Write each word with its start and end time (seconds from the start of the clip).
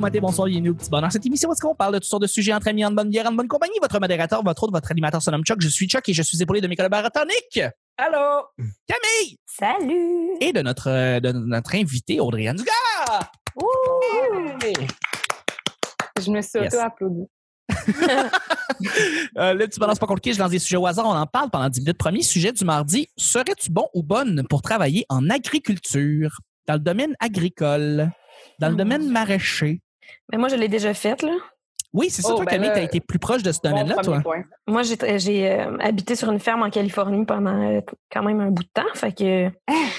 bon 0.00 0.06
matin, 0.06 0.18
bonsoir, 0.22 0.48
bienvenue 0.48 0.70
au 0.70 0.74
petit 0.74 0.88
bonheur. 0.88 1.12
Cette 1.12 1.26
émission, 1.26 1.52
est-ce 1.52 1.60
qu'on 1.60 1.74
parle 1.74 1.92
de 1.92 1.98
toutes 1.98 2.08
sortes 2.08 2.22
de 2.22 2.26
sujets 2.26 2.54
entre 2.54 2.68
amis, 2.68 2.84
en 2.86 2.90
bonne 2.90 3.10
bière, 3.10 3.26
en 3.26 3.32
bonne 3.32 3.48
compagnie? 3.48 3.74
Votre 3.82 4.00
modérateur, 4.00 4.42
votre 4.42 4.62
autre, 4.62 4.72
votre 4.72 4.90
animateur 4.90 5.20
se 5.20 5.30
nomme 5.30 5.44
Chuck. 5.44 5.60
Je 5.60 5.68
suis 5.68 5.86
Chuck 5.88 6.08
et 6.08 6.14
je 6.14 6.22
suis 6.22 6.42
épaulé 6.42 6.62
de 6.62 6.66
mes 6.68 6.76
collaborateurs 6.76 7.26
Nick. 7.26 7.62
Allô? 7.98 8.46
Camille! 8.88 9.36
Salut! 9.44 10.36
Et 10.40 10.54
de 10.54 10.62
notre, 10.62 10.88
euh, 10.88 11.20
de 11.20 11.32
notre 11.32 11.74
invité, 11.74 12.18
Audrey 12.18 12.50
Dugas. 12.54 13.28
Je 16.18 16.30
me 16.30 16.40
suis 16.40 16.60
Yes. 16.60 16.74
auto-applaudi. 16.74 17.26
Euh, 19.36 19.52
le 19.52 19.66
petit 19.68 19.78
bonheur, 19.78 19.94
c'est 19.94 20.00
pas 20.00 20.06
compliqué. 20.06 20.32
Je 20.32 20.38
lance 20.38 20.50
des 20.50 20.58
sujets 20.58 20.78
au 20.78 20.86
hasard. 20.86 21.04
On 21.06 21.10
en 21.14 21.26
parle 21.26 21.50
pendant 21.50 21.68
10 21.68 21.80
minutes. 21.80 21.98
Premier 21.98 22.22
sujet 22.22 22.50
du 22.50 22.64
mardi. 22.64 23.08
Serais-tu 23.18 23.70
bon 23.70 23.86
ou 23.92 24.02
bonne 24.02 24.44
pour 24.48 24.62
travailler 24.62 25.04
en 25.10 25.28
agriculture? 25.28 26.40
Dans 26.66 26.74
le 26.74 26.80
domaine 26.80 27.14
agricole? 27.20 28.10
Dans 28.58 28.70
le 28.70 28.76
domaine 28.76 29.10
maraîcher? 29.10 29.82
Mais 30.32 30.38
moi, 30.38 30.48
je 30.48 30.56
l'ai 30.56 30.68
déjà 30.68 30.94
faite, 30.94 31.22
là. 31.22 31.32
Oui, 31.92 32.08
c'est 32.08 32.22
ça, 32.22 32.28
Oh, 32.30 32.36
toi, 32.36 32.44
ben 32.44 32.52
Camille, 32.52 32.68
là, 32.68 32.74
t'as 32.76 32.82
été 32.82 33.00
plus 33.00 33.18
proche 33.18 33.42
de 33.42 33.50
ce 33.50 33.58
Bon 33.64 33.70
domaine-là, 33.70 33.96
toi. 33.96 34.20
point. 34.20 34.44
Moi, 34.68 34.82
j'ai 34.84 35.50
euh, 35.50 35.76
habité 35.80 36.14
sur 36.14 36.30
une 36.30 36.38
ferme 36.38 36.62
en 36.62 36.70
Californie 36.70 37.24
pendant 37.24 37.60
euh, 37.68 37.80
quand 38.12 38.22
même 38.22 38.38
un 38.38 38.50
bout 38.50 38.62
de 38.62 38.68
temps. 38.72 38.86
Fait 38.94 39.12
que. 39.12 39.50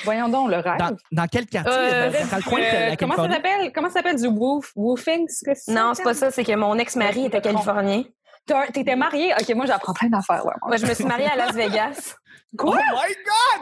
Voyons 0.05 0.29
donc 0.29 0.49
le 0.51 0.55
rêve. 0.57 0.77
Dans, 0.79 0.95
dans 1.11 1.27
quel 1.27 1.47
quartier? 1.47 1.73
Euh, 1.75 2.09
dans, 2.09 2.27
dans 2.29 2.37
le 2.37 2.43
coin 2.43 2.59
de 2.59 2.89
la 2.91 2.95
comment 2.95 3.15
ça 3.17 3.29
s'appelle? 3.29 3.71
Comment 3.73 3.87
ça 3.89 3.93
s'appelle 3.95 4.15
du 4.15 4.27
woof, 4.27 4.71
woofing? 4.77 5.27
ce 5.27 5.43
que 5.43 5.71
Non, 5.73 5.93
c'est 5.93 6.03
pas 6.03 6.13
ça. 6.13 6.31
C'est 6.31 6.45
que 6.45 6.55
mon 6.55 6.77
ex-mari 6.77 7.25
était 7.25 7.41
californien. 7.41 8.03
T'étais 8.73 8.95
mariée? 8.95 9.33
Ok, 9.39 9.49
moi 9.55 9.65
j'apprends 9.65 9.93
plein 9.93 10.09
d'affaires. 10.09 10.45
Ouais, 10.45 10.53
Moi, 10.65 10.77
je 10.77 10.85
me 10.85 10.93
suis 10.93 11.05
mariée 11.05 11.27
à 11.31 11.35
Las 11.35 11.53
Vegas. 11.53 12.15
Quoi? 12.57 12.77
Oh 12.77 12.97
my 12.97 13.15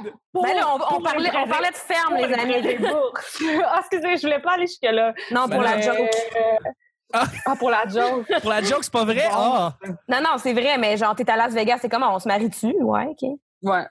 God! 0.04 0.14
Ben 0.34 0.56
là, 0.56 0.74
on, 0.74 1.02
parlait, 1.02 1.30
on 1.38 1.48
parlait 1.48 1.70
de 1.70 1.76
ferme, 1.76 2.16
les 2.16 2.34
amis. 2.34 2.78
ah, 3.66 3.80
excusez, 3.82 4.18
je 4.18 4.22
voulais 4.24 4.40
pas 4.40 4.54
aller 4.54 4.66
jusque-là. 4.66 5.14
Non, 5.30 5.48
pour 5.48 5.62
la 5.62 5.76
Mais, 5.76 5.82
joke. 5.84 5.98
euh, 6.00 6.70
Ah. 7.14 7.26
Ah, 7.46 7.56
pour 7.56 7.70
la 7.70 7.88
joke. 7.88 8.26
Pour 8.42 8.50
la 8.52 8.62
joke, 8.64 8.84
c'est 8.84 8.94
pas 8.94 9.04
vrai? 9.04 9.28
Bon. 9.32 9.36
Ah! 9.36 9.76
Non, 10.08 10.18
non, 10.22 10.30
c'est 10.38 10.54
vrai, 10.54 10.78
mais 10.80 10.96
genre, 10.98 11.16
t'es 11.16 11.30
à 11.30 11.36
Las 11.36 11.54
Vegas, 11.54 11.80
c'est 11.82 11.90
comment? 11.90 12.14
On 12.16 12.20
se 12.20 12.28
marie 12.28 12.50
dessus? 12.50 12.76
Ouais, 12.82 13.08
OK. 13.08 13.30
Ouais. 13.64 13.86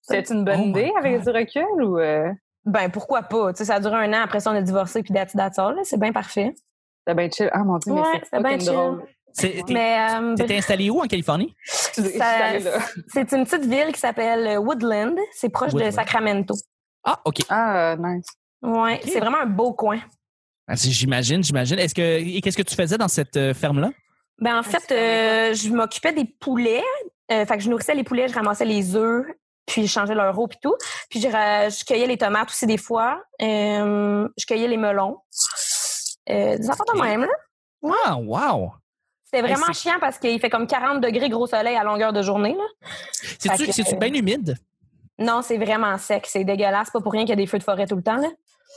C'était 0.00 0.32
une 0.32 0.44
bonne 0.44 0.60
Oh 0.60 0.64
idée 0.68 0.92
avec 0.96 1.20
du 1.22 1.30
recul 1.30 1.82
ou. 1.84 1.98
euh, 1.98 2.30
Ben, 2.64 2.88
pourquoi 2.90 3.22
pas? 3.22 3.52
Tu 3.52 3.58
sais, 3.58 3.64
ça 3.66 3.74
a 3.76 3.80
duré 3.80 3.96
un 3.96 4.12
an. 4.12 4.22
Après 4.24 4.40
ça, 4.40 4.50
on 4.50 4.54
a 4.56 4.62
divorcé, 4.62 5.02
puis 5.02 5.12
all, 5.16 5.30
là. 5.76 5.80
C'est 5.84 5.98
bien 6.00 6.12
parfait. 6.12 6.54
C'était 7.06 7.14
bien 7.16 7.28
chill. 7.30 7.50
Ah 7.52 7.64
mon 7.64 7.78
dieu, 7.78 7.92
mais 7.92 8.00
Ouais, 8.00 8.06
c'est 8.14 8.24
c'était 8.24 8.42
bien 8.42 8.56
drôle. 8.56 9.04
C'est- 9.32 9.64
t'es- 9.64 9.72
Mais 9.72 9.98
euh, 10.12 10.34
T'étais 10.34 10.58
installé 10.58 10.90
où 10.90 11.00
en 11.00 11.06
Californie? 11.06 11.54
C'est 11.92 13.32
une 13.32 13.44
petite 13.44 13.64
ville 13.66 13.92
qui 13.92 14.00
s'appelle 14.00 14.58
Woodland. 14.58 15.16
C'est 15.32 15.48
proche 15.48 15.72
Woodland. 15.72 15.90
de 15.90 15.94
Sacramento. 15.94 16.54
Ah, 17.04 17.20
OK. 17.24 17.38
Ah, 17.48 17.92
euh, 17.92 17.96
nice. 17.98 18.26
Ouais, 18.62 18.94
Ok. 19.02 19.10
c'est 19.10 19.20
vraiment 19.20 19.38
un 19.40 19.46
beau 19.46 19.72
coin. 19.72 19.98
Ah, 20.68 20.74
J'imagine, 20.76 21.42
j'imagine. 21.42 21.78
Est-ce 21.78 21.94
que 21.94 22.02
et 22.20 22.40
qu'est-ce 22.40 22.56
que 22.56 22.62
tu 22.62 22.74
faisais 22.74 22.98
dans 22.98 23.08
cette 23.08 23.36
euh, 23.36 23.54
ferme-là? 23.54 23.90
Ben 24.38 24.58
en 24.58 24.62
fait, 24.62 24.90
euh, 24.92 25.54
je 25.54 25.68
m'occupais 25.70 26.12
des 26.12 26.24
poulets. 26.24 26.84
Euh, 27.32 27.44
fait 27.46 27.56
que 27.56 27.62
je 27.62 27.68
nourrissais 27.70 27.94
les 27.94 28.04
poulets, 28.04 28.28
je 28.28 28.34
ramassais 28.34 28.64
les 28.64 28.96
œufs, 28.96 29.26
puis 29.66 29.86
je 29.86 29.92
changeais 29.92 30.14
leur 30.14 30.38
eau 30.38 30.46
puis 30.48 30.58
tout. 30.62 30.74
Puis 31.10 31.20
je, 31.20 31.84
cueillais 31.84 32.06
les 32.06 32.18
tomates 32.18 32.48
aussi 32.50 32.66
des 32.66 32.76
fois. 32.78 33.22
Euh, 33.42 34.28
je 34.36 34.46
cueillais 34.46 34.68
les 34.68 34.76
melons. 34.76 35.18
Euh, 36.28 36.56
des 36.58 36.70
affaires 36.70 36.86
de 36.94 37.00
même, 37.00 37.22
là. 37.22 37.92
Ah, 38.06 38.16
wow! 38.16 38.72
C'était 39.32 39.42
vraiment 39.42 39.72
chiant 39.72 39.98
parce 40.00 40.18
qu'il 40.18 40.40
fait 40.40 40.50
comme 40.50 40.66
40 40.66 41.00
degrés 41.00 41.28
gros 41.28 41.46
soleil 41.46 41.76
à 41.76 41.84
longueur 41.84 42.12
de 42.12 42.20
journée. 42.22 42.56
C'est-tu 43.38 43.66
que- 43.66 43.72
c'est-tu 43.72 43.94
bien 43.96 44.12
humide? 44.12 44.56
Non, 45.18 45.40
c'est 45.42 45.56
vraiment 45.58 45.96
sec. 45.98 46.26
C'est 46.26 46.42
dégueulasse. 46.44 46.90
Pas 46.90 47.00
pour 47.00 47.12
rien 47.12 47.22
qu'il 47.22 47.30
y 47.30 47.34
a 47.34 47.36
des 47.36 47.46
feux 47.46 47.58
de 47.58 47.62
forêt 47.62 47.86
tout 47.86 47.94
le 47.96 48.02
temps, 48.02 48.16
là. 48.16 48.28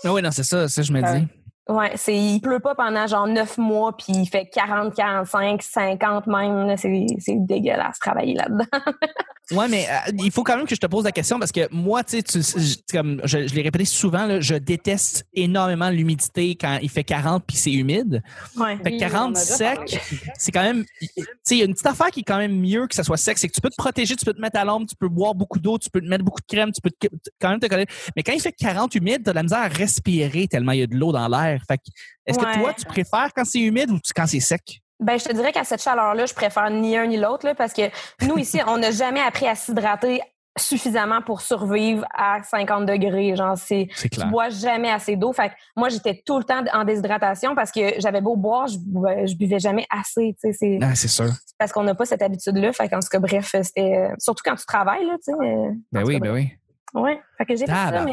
Ah 0.04 0.14
oui, 0.14 0.22
non, 0.22 0.30
c'est 0.32 0.44
ça, 0.44 0.68
ça, 0.68 0.82
je 0.82 0.92
me 0.92 1.02
dis. 1.02 1.28
Ouais, 1.70 1.94
c'est, 1.96 2.16
il 2.16 2.42
pleut 2.42 2.60
pas 2.60 2.76
pendant 2.76 3.08
genre 3.08 3.26
9 3.26 3.58
mois, 3.58 3.96
puis 3.96 4.12
il 4.14 4.26
fait 4.28 4.46
40, 4.48 4.94
45, 4.94 5.62
50 5.64 6.28
même. 6.28 6.76
c'est 6.78 7.36
dégueulasse 7.38 7.98
travailler 8.00 8.36
là-dedans. 8.36 8.66
Ouais, 9.54 9.68
mais 9.68 9.88
euh, 9.90 10.12
il 10.20 10.32
faut 10.32 10.44
quand 10.44 10.58
même 10.58 10.66
que 10.66 10.76
je 10.76 10.80
te 10.80 10.88
pose 10.88 11.04
la 11.04 11.12
question 11.12 11.40
parce 11.40 11.52
que 11.52 11.68
moi, 11.72 12.04
tu 12.04 12.22
sais, 12.26 12.42
je, 12.42 12.76
comme 12.92 13.22
je, 13.24 13.48
je 13.48 13.54
l'ai 13.56 13.62
répété 13.62 13.86
souvent, 13.86 14.26
là, 14.26 14.40
je 14.40 14.56
déteste 14.56 15.26
énormément 15.34 15.90
l'humidité 15.90 16.56
quand 16.56 16.80
il 16.82 16.90
fait 16.90 17.04
40 17.04 17.44
puis 17.48 17.58
c'est 17.58 17.72
humide. 17.72 18.22
Ouais. 18.58 18.78
Fait 18.78 18.84
que 18.84 18.90
Oui, 18.96 18.98
40 19.00 19.14
on 19.14 19.24
en 19.24 19.28
a 19.36 19.40
déjà 19.40 19.56
sec, 19.56 20.02
c'est 20.38 20.52
quand 20.52 20.64
même. 20.64 20.86
Tu 21.00 21.08
sais, 21.44 21.56
il 21.56 21.58
y 21.58 21.62
a 21.62 21.66
une 21.66 21.74
petite 21.74 21.88
affaire 21.88 22.08
qui 22.12 22.22
est 22.22 22.24
quand 22.24 22.38
même 22.38 22.60
mieux 22.60 22.88
que 22.88 22.96
ça 22.96 23.04
soit 23.04 23.18
sec, 23.18 23.38
c'est 23.38 23.48
que 23.48 23.54
tu 23.54 23.62
peux 23.62 23.70
te 23.70 23.76
protéger, 23.78 24.16
tu 24.16 24.26
peux 24.26 24.34
te 24.34 24.42
mettre 24.42 24.58
à 24.60 24.66
l'ombre, 24.66 24.88
tu 24.88 24.96
peux 24.96 25.08
boire 25.10 25.36
beaucoup 25.36 25.60
d'eau, 25.60 25.78
tu 25.78 25.90
peux 25.90 26.02
te 26.02 26.08
mettre 26.08 26.24
beaucoup 26.24 26.42
de 26.42 26.46
crème, 26.48 26.72
tu 26.72 26.82
peux 26.82 26.90
te- 26.92 27.08
quand 27.40 27.50
même 27.50 27.60
te 27.60 27.68
coller. 27.68 27.86
Mais 28.16 28.24
quand 28.24 28.34
il 28.34 28.42
fait 28.42 28.52
40 28.54 28.96
humide, 28.96 29.22
t'as 29.24 29.32
de 29.32 29.36
la 29.36 29.44
misère 29.44 29.60
à 29.60 29.68
respirer 29.68 30.48
tellement 30.48 30.72
il 30.74 30.80
y 30.80 30.84
a 30.84 30.88
de 30.88 30.96
l'eau 30.96 31.12
dans 31.12 31.28
l'air. 31.28 31.62
Fait 31.68 31.78
que, 31.78 31.84
est-ce 32.26 32.40
Ouais. 32.40 32.46
que 32.46 32.60
toi, 32.60 32.74
tu 32.78 32.86
préfères 32.86 33.30
quand 33.36 33.46
c'est 33.46 33.60
humide 33.60 33.92
ou 33.92 34.00
quand 34.16 34.28
c'est 34.28 34.40
sec? 34.40 34.82
Ben, 35.04 35.20
je 35.20 35.26
te 35.26 35.34
dirais 35.34 35.52
qu'à 35.52 35.64
cette 35.64 35.82
chaleur-là, 35.82 36.26
je 36.26 36.34
préfère 36.34 36.70
ni 36.70 36.98
un 36.98 37.06
ni 37.08 37.18
l'autre, 37.18 37.54
parce 37.58 37.74
que 37.74 37.84
nous, 38.26 38.38
ici, 38.38 38.60
on 38.68 38.78
n'a 38.78 38.92
jamais 38.92 39.22
appris 39.22 39.48
à 39.48 39.56
s'hydrater 39.56 40.22
suffisamment 40.58 41.22
pour 41.22 41.42
survivre 41.42 42.06
à 42.14 42.44
50 42.44 42.86
degrés. 42.86 43.36
Genre, 43.36 43.58
c'est, 43.58 43.88
tu 44.12 44.20
bois 44.28 44.50
jamais 44.50 44.92
assez 44.92 45.16
d'eau. 45.16 45.34
Fait 45.34 45.50
que 45.50 45.54
moi, 45.76 45.90
j'étais 45.90 46.22
tout 46.24 46.38
le 46.38 46.44
temps 46.44 46.64
en 46.74 46.84
déshydratation 46.84 47.56
parce 47.56 47.72
que 47.72 48.00
j'avais 48.00 48.22
beau 48.22 48.36
boire, 48.36 48.68
je, 48.68 48.78
buvais- 48.78 49.26
je 49.28 49.36
buvais 49.36 49.58
jamais 49.60 49.88
assez, 49.90 50.36
tu 50.40 50.52
sais. 50.52 50.54
C'est 50.54 50.80
Ah, 50.82 50.94
c'est 50.94 51.08
sûr. 51.08 51.26
parce 51.58 51.72
qu'on 51.72 51.82
n'a 51.84 51.96
pas 51.96 52.06
cette 52.06 52.22
habitude-là. 52.22 52.72
Fait 52.72 52.88
qu'en 52.88 53.00
tout 53.00 53.08
cas, 53.10 53.18
bref, 53.20 53.50
c'était, 53.64 54.10
surtout 54.20 54.44
quand 54.46 54.56
tu 54.56 54.66
travailles, 54.68 55.06
là, 55.08 55.14
tu 55.26 55.32
sais. 55.34 55.34
euh, 55.34 55.72
Ben 55.92 56.04
oui, 56.06 56.14
cas, 56.14 56.20
ben 56.20 56.34
oui. 56.34 56.52
Ouais. 56.94 57.20
Fait 57.40 57.46
que 57.46 57.56
j'ai 57.56 57.66
fait 57.66 57.72
ça, 57.72 58.06
mais... 58.06 58.12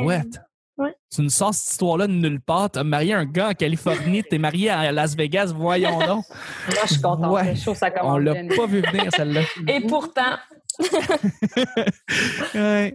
Ouais. 0.81 0.95
Tu 1.15 1.21
nous 1.21 1.29
sors 1.31 1.53
cette 1.53 1.73
histoire-là 1.73 2.07
de 2.07 2.13
nulle 2.13 2.41
part. 2.41 2.71
T'as 2.71 2.85
marié 2.85 3.13
un 3.13 3.27
gars 3.27 3.49
en 3.51 3.53
Californie, 3.55 4.23
t'es 4.25 4.39
marié 4.39 4.71
à 4.71 4.91
Las 4.93 5.15
Vegas, 5.15 5.53
voyons 5.55 5.99
donc. 6.07 6.25
Moi, 6.69 6.77
je 6.85 6.93
suis 6.95 7.03
contente. 7.03 7.31
Ouais. 7.33 7.55
Ça 7.55 7.91
commence 7.91 8.15
On 8.15 8.19
l'a 8.19 8.35
pas 8.57 8.67
vu 8.67 8.81
venir, 8.81 9.11
celle-là. 9.15 9.43
Et 9.69 9.81
pourtant, 9.87 10.39
Ouais. 12.55 12.95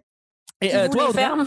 Et 0.61 0.73
euh, 0.75 0.87
toi, 0.89 1.09
Audrey? 1.09 1.21
fermes, 1.21 1.45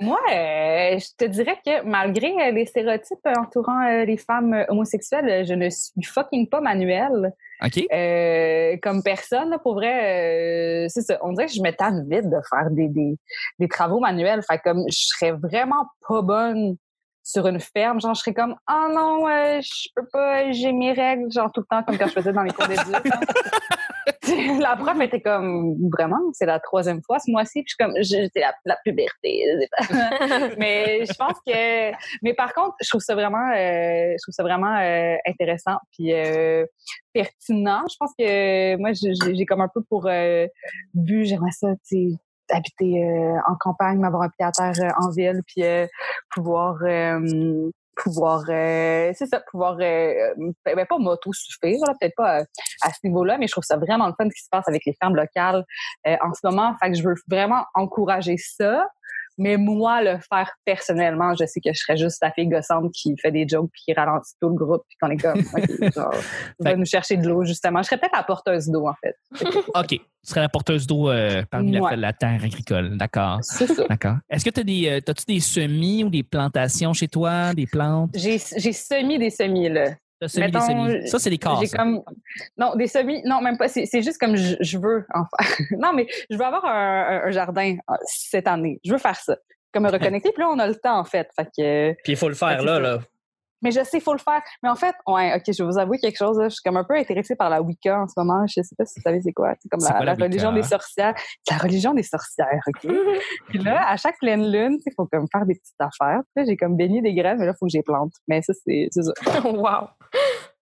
Moi, 0.00 0.18
euh, 0.32 0.98
je 0.98 1.16
te 1.16 1.24
dirais 1.24 1.58
que 1.64 1.82
malgré 1.84 2.28
euh, 2.28 2.50
les 2.52 2.64
stéréotypes 2.66 3.18
entourant 3.36 3.86
euh, 3.86 4.04
les 4.04 4.16
femmes 4.16 4.54
euh, 4.54 4.64
homosexuelles, 4.68 5.44
je 5.46 5.54
ne 5.54 5.68
suis 5.68 6.02
fucking 6.02 6.48
pas 6.48 6.60
manuelle 6.60 7.32
OK. 7.62 7.84
euh, 7.92 8.76
comme 8.82 9.02
personne. 9.02 9.50
là. 9.50 9.58
pour 9.58 9.74
vrai, 9.74 10.86
c'est 10.88 11.02
ça. 11.02 11.18
On 11.22 11.32
dirait 11.32 11.46
que 11.46 11.52
je 11.52 11.62
me 11.62 11.70
tanne 11.70 12.06
vite 12.08 12.30
de 12.30 12.38
faire 12.48 12.70
des, 12.70 12.88
des, 12.88 13.16
des 13.58 13.68
travaux 13.68 14.00
manuels. 14.00 14.42
Fait 14.42 14.58
comme 14.58 14.84
je 14.88 15.06
serais 15.06 15.32
vraiment 15.32 15.86
pas 16.08 16.22
bonne 16.22 16.76
sur 17.22 17.46
une 17.46 17.60
ferme. 17.60 18.00
Genre, 18.00 18.14
je 18.14 18.20
serais 18.20 18.34
comme, 18.34 18.56
oh 18.70 18.88
non, 18.94 19.28
euh, 19.28 19.60
je 19.60 19.88
peux 19.94 20.06
pas, 20.12 20.50
j'ai 20.52 20.72
mes 20.72 20.92
règles, 20.92 21.30
genre 21.30 21.50
tout 21.52 21.60
le 21.60 21.66
temps, 21.66 21.82
comme 21.82 21.98
quand 21.98 22.08
je 22.08 22.12
faisais 22.12 22.32
dans 22.32 22.42
les 22.42 22.52
cours 22.52 22.66
d'éduc. 22.66 22.84
la 24.60 24.76
prof 24.76 25.00
était 25.00 25.20
comme, 25.20 25.76
vraiment, 25.92 26.18
c'est 26.32 26.46
la 26.46 26.60
troisième 26.60 27.02
fois 27.02 27.18
ce 27.18 27.30
mois-ci. 27.30 27.62
Puis 27.62 27.74
je 27.78 28.04
suis 28.04 28.22
comme, 28.22 28.30
c'est 28.32 28.40
la, 28.40 28.54
la 28.64 28.76
puberté. 28.84 29.42
mais 30.58 31.04
je 31.04 31.14
pense 31.14 31.36
que, 31.46 31.90
mais 32.22 32.34
par 32.34 32.52
contre, 32.54 32.74
je 32.82 32.88
trouve 32.88 33.00
ça 33.00 33.14
vraiment, 33.14 33.50
euh, 33.50 34.12
je 34.12 34.22
trouve 34.22 34.34
ça 34.34 34.42
vraiment 34.42 34.76
euh, 34.76 35.16
intéressant 35.26 35.76
puis 35.92 36.12
euh, 36.14 36.64
pertinent. 37.12 37.82
Je 37.90 37.96
pense 37.98 38.12
que 38.18 38.76
moi, 38.76 38.90
j'ai 38.92 39.46
comme 39.46 39.60
un 39.60 39.68
peu 39.72 39.82
pour 39.88 40.06
euh, 40.06 40.46
but, 40.94 41.24
j'aimerais 41.24 41.52
ça, 41.52 41.68
tu 41.88 42.10
sais, 42.10 42.16
habiter 42.50 43.04
euh, 43.04 43.38
en 43.46 43.56
campagne, 43.58 43.98
m'avoir 43.98 44.22
un 44.22 44.28
pied 44.28 44.44
à 44.44 44.52
terre 44.52 44.72
euh, 44.80 45.04
en 45.04 45.10
ville, 45.10 45.40
puis 45.46 45.64
euh, 45.64 45.86
pouvoir 46.30 46.76
euh, 46.82 47.70
pouvoir 47.96 48.44
euh, 48.48 49.12
c'est 49.14 49.26
ça 49.26 49.40
pouvoir 49.50 49.76
euh, 49.80 50.14
ben, 50.64 50.76
ben, 50.76 50.86
pas 50.86 50.98
m'auto-suffire 50.98 51.78
peut-être 52.00 52.14
pas 52.16 52.40
euh, 52.40 52.44
à 52.82 52.90
ce 52.90 52.98
niveau-là 53.04 53.36
mais 53.38 53.46
je 53.46 53.52
trouve 53.52 53.64
ça 53.64 53.76
vraiment 53.76 54.06
le 54.06 54.14
fun 54.18 54.28
ce 54.28 54.34
qui 54.34 54.44
se 54.44 54.48
passe 54.50 54.68
avec 54.68 54.82
les 54.86 54.94
fermes 55.00 55.16
locales 55.16 55.64
euh, 56.06 56.16
en 56.22 56.32
ce 56.32 56.40
moment. 56.44 56.74
Fait 56.82 56.90
que 56.90 56.96
je 56.96 57.02
veux 57.02 57.14
vraiment 57.28 57.64
encourager 57.74 58.36
ça 58.36 58.86
mais 59.40 59.56
moi 59.56 60.02
le 60.02 60.18
faire 60.32 60.52
personnellement 60.64 61.34
je 61.34 61.44
sais 61.46 61.60
que 61.60 61.72
je 61.72 61.78
serais 61.80 61.96
juste 61.96 62.18
la 62.22 62.30
fille 62.30 62.46
gossante 62.46 62.92
qui 62.92 63.16
fait 63.20 63.32
des 63.32 63.48
jokes 63.48 63.70
puis 63.72 63.82
qui 63.86 63.92
ralentit 63.94 64.32
tout 64.40 64.50
le 64.50 64.54
groupe 64.54 64.82
puis 64.86 64.96
qu'on 65.00 65.10
est 65.10 65.16
comme 65.16 65.40
ok, 65.56 65.92
genre 65.94 66.14
va 66.60 66.76
nous 66.76 66.84
chercher 66.84 67.16
de 67.16 67.26
l'eau 67.28 67.44
justement 67.44 67.80
je 67.82 67.86
serais 67.88 67.98
peut-être 67.98 68.16
la 68.16 68.22
porteuse 68.22 68.68
d'eau 68.68 68.86
en 68.86 68.94
fait 69.02 69.16
OK. 69.74 70.00
Tu 70.22 70.28
serais 70.32 70.42
la 70.42 70.50
porteuse 70.50 70.86
d'eau 70.86 71.08
euh, 71.08 71.42
parmi 71.50 71.72
la, 71.72 71.80
Ouais. 71.80 71.96
la 71.96 72.12
terre 72.12 72.44
agricole. 72.44 72.98
D'accord. 72.98 73.38
c'est 73.40 73.66
ça 73.66 73.86
D'accord. 73.88 74.16
Est-ce 74.28 74.44
que 74.44 74.50
tu 74.50 74.60
as 74.60 74.64
des, 74.64 74.86
euh, 74.90 75.00
t'as-tu 75.00 75.24
des 75.26 75.40
semis 75.40 76.04
ou 76.04 76.10
des 76.10 76.22
plantations 76.22 76.92
chez 76.92 77.08
toi, 77.08 77.54
des 77.54 77.66
plantes? 77.66 78.10
j'ai 78.14 78.36
j'ai 78.38 78.72
semé 78.74 79.18
des 79.18 79.30
semis 79.30 79.70
là 79.70 79.92
T'as 80.20 80.28
semé 80.28 80.46
Mettons, 80.46 80.58
des 80.58 80.66
semis. 80.66 81.08
Ça, 81.08 81.18
c'est 81.18 81.30
des 81.30 81.38
cases. 81.38 81.60
J'ai 81.60 81.68
comme 81.68 82.02
non 82.58 82.74
des 82.76 82.86
semis 82.86 83.22
non 83.24 83.40
même 83.40 83.56
pas 83.56 83.68
c'est 83.68 84.02
juste 84.02 84.18
comme 84.18 84.36
je, 84.36 84.56
je 84.60 84.78
veux 84.78 85.06
en 85.14 85.24
faire 85.24 85.66
non 85.78 85.92
mais 85.94 86.06
je 86.28 86.36
veux 86.36 86.44
avoir 86.44 86.64
un, 86.66 87.30
jardin 87.30 87.76
euh, 87.90 87.94
cette 88.04 88.46
année 88.46 88.80
je 88.84 88.92
veux 88.92 88.98
faire 88.98 89.16
ça 89.16 89.36
comme 89.72 89.84
me 89.84 89.90
reconnecter 89.92 90.30
puis 90.32 90.42
là 90.42 90.50
on 90.50 90.58
a 90.58 90.66
le 90.66 90.74
temps 90.74 90.98
en 90.98 91.04
fait 91.04 91.28
fait 91.34 91.48
que 91.56 91.92
Puis 92.02 92.12
il 92.12 92.16
faut 92.16 92.28
le 92.28 92.34
faire 92.34 92.62
là, 92.62 92.78
là. 92.78 92.98
Mais 93.62 93.72
je 93.72 93.84
sais, 93.84 93.98
il 93.98 94.00
faut 94.00 94.12
le 94.12 94.18
faire. 94.18 94.40
Mais 94.62 94.68
en 94.70 94.74
fait, 94.74 94.94
ouais, 95.06 95.34
ok, 95.34 95.42
je 95.46 95.62
vais 95.62 95.68
vous 95.68 95.78
avouer 95.78 95.98
quelque 95.98 96.16
chose. 96.16 96.38
là. 96.38 96.48
Je 96.48 96.54
suis 96.54 96.62
comme 96.64 96.76
un 96.76 96.84
peu 96.84 96.96
intéressée 96.96 97.36
par 97.36 97.50
la 97.50 97.60
Wicca 97.60 98.00
en 98.00 98.08
ce 98.08 98.14
moment. 98.16 98.46
Je 98.46 98.62
sais 98.62 98.74
pas 98.76 98.86
si 98.86 98.98
vous 98.98 99.02
savez 99.02 99.20
c'est 99.20 99.32
quoi. 99.32 99.52
C'est 99.60 99.68
comme 99.68 99.80
la, 99.82 99.90
quoi 99.90 100.04
la 100.04 100.14
la 100.14 100.24
religion 100.24 100.52
des 100.52 100.62
sorcières. 100.62 101.14
La 101.50 101.58
religion 101.58 101.92
des 101.92 102.02
sorcières, 102.02 102.62
ok? 102.66 102.90
Puis 103.48 103.58
là, 103.58 103.86
à 103.86 103.96
chaque 103.96 104.18
pleine 104.18 104.50
lune, 104.50 104.78
il 104.84 104.92
faut 104.96 105.06
comme 105.06 105.26
faire 105.30 105.44
des 105.44 105.56
petites 105.56 105.78
affaires. 105.78 106.20
J'ai 106.36 106.56
comme 106.56 106.76
baigné 106.76 107.02
des 107.02 107.12
graines, 107.12 107.38
mais 107.38 107.46
là, 107.46 107.52
il 107.54 107.58
faut 107.58 107.66
que 107.66 107.76
les 107.76 107.82
plante. 107.82 108.12
Mais 108.28 108.40
ça, 108.40 108.54
c'est 108.54 108.88
c'est 108.90 109.02
ça. 109.02 109.12
wow. 109.44 109.88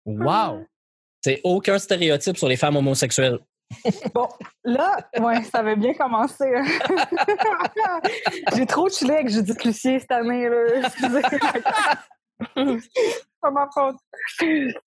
Wow! 0.06 0.66
C'est 1.22 1.40
aucun 1.44 1.78
stéréotype 1.80 2.38
sur 2.38 2.48
les 2.48 2.58
femmes 2.58 2.76
homosexuelles. 2.76 3.40
Bon, 4.14 4.28
là, 4.64 4.98
ouais, 5.20 5.42
ça 5.44 5.60
avait 5.60 5.76
bien 5.76 5.94
commencé. 5.94 6.44
hein. 6.56 6.64
j'ai 8.56 8.66
trop 8.66 8.90
chillé 8.90 9.14
avec 9.14 9.30
Judith 9.30 9.64
Lucier 9.64 10.00
cette 10.00 10.12
année, 10.12 10.48
là. 10.50 10.90
Ma 13.52 13.68
faute. 13.74 13.96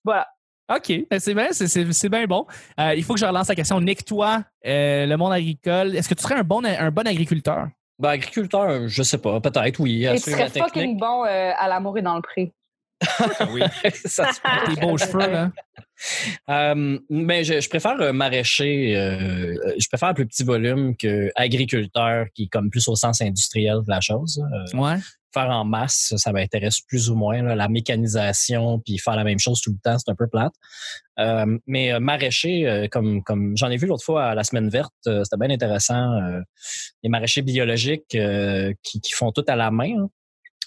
Voilà. 0.04 0.26
OK, 0.74 0.92
ben, 1.08 1.20
c'est 1.20 1.34
bien, 1.34 1.48
c'est- 1.52 1.68
c'est 1.68 1.92
c'est 1.92 2.08
bien 2.08 2.26
bon. 2.26 2.44
Euh, 2.80 2.94
il 2.94 3.04
faut 3.04 3.14
que 3.14 3.20
je 3.20 3.26
relance 3.26 3.48
la 3.48 3.54
question. 3.54 3.80
Nick, 3.80 4.04
toi, 4.04 4.42
euh, 4.66 5.06
le 5.06 5.16
monde 5.16 5.32
agricole, 5.32 5.94
est-ce 5.94 6.08
que 6.08 6.14
tu 6.14 6.22
serais 6.22 6.34
un 6.34 6.42
bon, 6.42 6.64
un 6.64 6.90
bon 6.90 7.06
agriculteur? 7.06 7.68
Ben, 7.98 8.10
agriculteur, 8.10 8.88
je 8.88 9.02
sais 9.02 9.18
pas, 9.18 9.40
peut-être, 9.40 9.78
oui. 9.80 10.04
Et 10.06 10.14
tu 10.20 10.30
serais 10.30 10.48
fucking 10.50 10.98
bon 10.98 11.24
euh, 11.24 11.52
à 11.56 11.68
l'amour 11.68 11.96
et 11.98 12.02
dans 12.02 12.16
le 12.16 12.22
pré. 12.22 12.52
Oui. 13.50 13.62
Ça 14.06 14.32
se. 14.32 14.40
Tes 14.75 14.81
beaux 14.81 14.96
cheveux, 14.98 15.19
là. 15.19 15.52
Euh, 16.50 16.98
mais 17.08 17.44
je, 17.44 17.60
je 17.60 17.69
préfère 17.70 17.98
euh, 18.00 18.12
maraîcher, 18.12 18.94
euh, 18.96 19.54
je 19.78 19.88
préfère 19.88 20.10
un 20.10 20.14
plus 20.14 20.26
petit 20.26 20.44
volume 20.44 20.94
que 20.96 21.31
agriculteur 21.37 22.26
qui 22.34 22.44
est 22.44 22.48
comme 22.48 22.69
plus 22.70 22.87
au 22.88 22.96
sens 22.96 23.20
industriel 23.22 23.78
de 23.87 23.90
la 23.90 24.00
chose. 24.00 24.43
Euh, 24.75 24.78
Ouais. 24.78 24.96
faire 25.32 25.48
en 25.50 25.64
masse, 25.64 26.14
ça 26.16 26.32
m'intéresse 26.32 26.81
plus 26.81 27.08
ou 27.10 27.14
moins. 27.14 27.43
là. 27.43 27.54
la 27.54 27.69
mécanisation, 27.69 28.78
puis 28.81 28.99
faire 28.99 29.16
la 29.16 29.25
même 29.25 29.38
chose 29.38 29.60
tout 29.62 29.70
le 29.70 29.78
temps, 29.82 29.99
c'est 29.99 30.10
un 30.10 30.14
peu 30.14 30.26
plate. 30.28 30.52
Mais 31.66 31.99
maraîcher, 32.00 32.88
comme 32.90 33.22
comme 33.22 33.56
j'en 33.56 33.70
ai 33.70 33.76
vu 33.78 33.87
l'autre 33.87 34.04
fois 34.04 34.26
à 34.26 34.34
la 34.34 34.44
semaine 34.44 34.69
verte, 34.69 34.92
c'était 35.04 35.37
bien 35.38 35.50
intéressant. 35.50 36.19
Les 37.02 37.08
maraîchers 37.08 37.42
biologiques 37.42 38.06
qui, 38.82 39.00
qui 39.00 39.12
font 39.12 39.32
tout 39.32 39.44
à 39.49 39.56
la 39.56 39.70
main. 39.70 39.92
hein. 39.99 40.08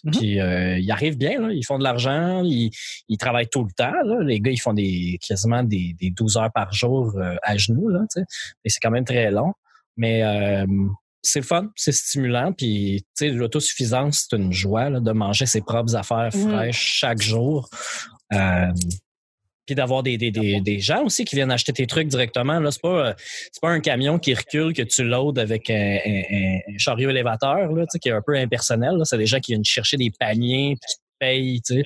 Mhm. 0.04 0.12
Puis 0.12 0.40
euh, 0.40 0.78
ils 0.80 0.92
arrivent 0.92 1.18
bien, 1.18 1.42
là. 1.42 1.52
ils 1.52 1.66
font 1.66 1.78
de 1.78 1.84
l'argent, 1.84 2.44
ils, 2.44 2.72
ils 3.08 3.18
travaillent 3.18 3.50
tout 3.50 3.64
le 3.64 3.72
temps. 3.76 3.92
Là. 4.06 4.22
Les 4.24 4.40
gars, 4.40 4.52
ils 4.52 4.60
font 4.62 4.74
des 4.74 5.20
quasiment 5.26 5.64
des, 5.64 5.96
des 6.00 6.10
12 6.12 6.38
heures 6.38 6.52
par 6.54 6.74
jour 6.74 7.14
euh, 7.18 7.36
à 7.44 7.58
genoux. 7.58 7.90
Là. 7.90 8.02
Et 8.64 8.70
c'est 8.70 8.80
quand 8.80 8.92
même 8.92 9.06
très 9.06 9.32
long. 9.32 9.54
Mais 9.98 10.24
euh, 10.24 10.66
c'est 11.22 11.42
fun, 11.42 11.70
c'est 11.76 11.92
stimulant. 11.92 12.54
Puis, 12.54 13.02
tu 13.18 13.28
sais, 13.28 13.30
l'autosuffisance, 13.30 14.28
c'est 14.30 14.38
une 14.38 14.54
joie 14.54 14.90
là, 14.90 15.00
de 15.02 15.12
manger 15.12 15.46
ses 15.46 15.62
propres 15.62 15.96
affaires 15.96 16.30
Mhm. 16.34 16.50
fraîches 16.50 16.80
chaque 17.00 17.22
jour. 17.22 17.70
Puis 19.70 19.76
d'avoir 19.76 20.02
des, 20.02 20.18
des, 20.18 20.32
des, 20.32 20.62
des 20.62 20.80
gens 20.80 21.04
aussi 21.04 21.26
qui 21.26 21.36
viennent 21.36 21.52
acheter 21.52 21.72
tes 21.74 21.86
trucs 21.86 22.08
directement. 22.08 22.60
Là, 22.60 22.72
c'est 22.72 22.82
pas, 22.82 23.10
euh, 23.10 23.14
c'est 23.52 23.62
pas 23.62 23.70
un 23.70 23.80
camion 23.82 24.18
qui 24.18 24.34
recule 24.34 24.74
que 24.74 24.82
tu 24.82 25.04
loads 25.04 25.40
avec 25.40 25.70
un, 25.70 25.76
un- 25.76 26.24
un- 26.32 26.60
un 26.74 26.78
chariot 26.80 27.12
élévateur, 27.12 27.72
là, 27.72 27.84
tu 27.84 27.90
sais, 27.92 28.00
qui 28.00 28.10
est 28.10 28.14
un 28.14 28.24
peu 28.26 28.36
impersonnel. 28.36 28.96
là. 28.96 29.06
C'est 29.06 29.20
des 29.20 29.28
gens 29.28 29.40
qui 29.40 29.52
viennent 29.52 29.64
chercher 29.64 29.96
des 29.98 30.10
paniers 30.20 30.76
puis 30.82 30.90
qui 30.90 30.96
te 30.96 31.02
payent. 31.20 31.62
Tu 31.62 31.74
sais. 31.76 31.84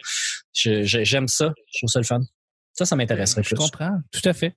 Je- 0.53 0.83
je- 0.83 1.03
j'aime 1.03 1.27
ça. 1.27 1.51
Je 1.73 1.79
trouve 1.79 1.89
ça 1.89 1.99
le 1.99 2.05
fun. 2.05 2.21
Ça, 2.71 2.85
ça 2.85 2.95
m'intéresserait 2.95 3.43
Je 3.43 3.49
plus. 3.49 3.57
comprends. 3.57 3.97
Tout 4.13 4.29
à 4.29 4.31
fait. 4.31 4.51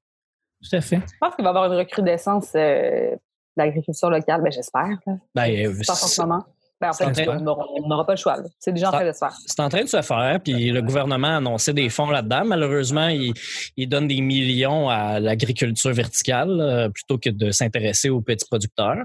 Tout 0.62 0.76
à 0.76 0.80
fait. 0.80 0.96
Je 0.98 1.18
pense 1.20 1.34
qu'il 1.34 1.42
va 1.44 1.50
y 1.50 1.54
avoir 1.56 1.72
une 1.72 1.78
recrudescence 1.78 2.50
euh, 2.54 3.10
de 3.10 3.18
l'agriculture 3.56 4.08
locale. 4.08 4.40
Ben, 4.40 4.52
j'espère. 4.52 4.86
là. 5.04 5.16
Ben, 5.34 5.66
euh, 5.66 5.74
C'est 5.82 5.90
en 5.90 5.94
ce 5.96 6.20
moment? 6.20 6.44
Ben, 6.80 6.90
en 6.90 6.92
fait, 6.92 7.04
c'est 7.14 7.22
en 7.28 7.38
train- 7.38 7.38
on 7.38 7.88
n'aura- 7.88 8.04
pas 8.06 8.12
le 8.12 8.18
choix. 8.18 8.36
C'est 8.58 8.72
déjà 8.72 8.88
en 8.88 8.92
train 8.92 9.06
de 9.06 9.12
se 9.12 9.18
faire. 9.18 9.32
C'est 9.46 9.60
en 9.60 9.68
train 9.70 9.82
de 9.82 9.88
se 9.88 10.02
faire, 10.02 10.40
puis 10.44 10.70
le 10.70 10.82
gouvernement 10.82 11.28
a 11.28 11.36
annoncé 11.36 11.72
des 11.72 11.88
fonds 11.88 12.10
là-dedans. 12.10 12.44
Malheureusement, 12.44 13.08
il, 13.08 13.32
il 13.76 13.88
donne 13.88 14.08
des 14.08 14.20
millions 14.20 14.90
à 14.90 15.18
l'agriculture 15.18 15.92
verticale 15.92 16.60
euh, 16.60 16.88
plutôt 16.90 17.16
que 17.18 17.30
de 17.30 17.50
s'intéresser 17.50 18.10
aux 18.10 18.20
petits 18.20 18.44
producteurs. 18.46 19.04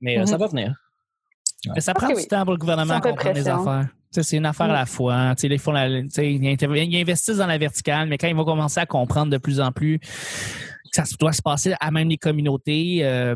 Mais 0.00 0.16
euh, 0.16 0.20
Mhm. 0.20 0.26
ça 0.26 0.36
va 0.38 0.46
venir. 0.46 0.74
Mais 1.74 1.80
ça 1.80 1.92
prend 1.94 2.08
du 2.08 2.14
oui. 2.14 2.26
temps 2.26 2.42
pour 2.44 2.52
le 2.54 2.58
gouvernement 2.58 2.94
à 2.94 3.00
comprendre 3.00 3.34
les 3.36 3.48
affaires. 3.48 3.88
C'est 4.10 4.36
une 4.36 4.46
affaire 4.46 4.66
à 4.70 4.72
la 4.74 4.86
fois. 4.86 5.34
Tu 5.36 5.42
sais, 5.42 5.54
Ils, 5.54 5.58
font 5.58 5.72
la- 5.72 5.88
ils 5.88 6.96
investissent 7.00 7.36
dans 7.38 7.46
la 7.46 7.56
verticale, 7.58 8.08
mais 8.08 8.18
quand 8.18 8.26
ils 8.26 8.34
vont 8.34 8.44
commencer 8.44 8.80
à 8.80 8.86
comprendre 8.86 9.30
de 9.30 9.38
plus 9.38 9.60
en 9.60 9.70
plus 9.72 9.98
que 10.00 10.06
ça 10.92 11.04
doit 11.20 11.32
se 11.32 11.40
passer 11.40 11.74
à 11.80 11.90
même 11.90 12.08
les 12.08 12.18
communautés, 12.18 13.00
euh, 13.04 13.34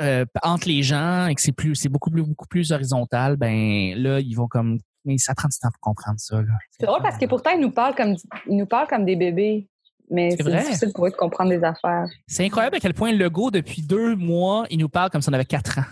euh, 0.00 0.24
entre 0.42 0.68
les 0.68 0.82
gens, 0.82 1.26
et 1.26 1.34
que 1.34 1.40
c'est 1.40 1.52
plus, 1.52 1.74
c'est 1.74 1.88
beaucoup 1.88 2.10
plus, 2.10 2.22
beaucoup 2.22 2.46
plus 2.46 2.72
horizontal, 2.72 3.36
ben 3.36 3.94
là, 3.96 4.20
ils 4.20 4.34
vont 4.34 4.48
comme, 4.48 4.78
mais 5.04 5.18
ça 5.18 5.34
prend 5.34 5.48
du 5.48 5.58
temps 5.58 5.70
pour 5.70 5.80
comprendre 5.80 6.18
ça. 6.18 6.40
C'est 6.78 6.86
drôle 6.86 7.02
parce 7.02 7.18
que 7.18 7.26
pourtant, 7.26 7.50
ils 7.50 7.60
nous 7.60 7.70
parlent 7.70 7.94
comme, 7.94 8.14
ils 8.46 8.56
nous 8.56 8.66
parlent 8.66 8.88
comme 8.88 9.04
des 9.04 9.16
bébés. 9.16 9.68
Mais 10.10 10.30
C'est 10.30 10.44
difficile 10.44 10.92
pour 10.94 11.06
eux 11.06 11.10
de 11.10 11.16
comprendre 11.16 11.50
des 11.50 11.62
affaires. 11.62 12.06
C'est 12.26 12.44
incroyable 12.44 12.76
à 12.76 12.80
quel 12.80 12.94
point 12.94 13.12
Legault, 13.12 13.50
depuis 13.50 13.82
deux 13.82 14.16
mois, 14.16 14.66
il 14.70 14.78
nous 14.78 14.88
parle 14.88 15.10
comme 15.10 15.20
si 15.20 15.28
on 15.28 15.32
avait 15.34 15.44
quatre 15.44 15.78
ans. 15.78 15.84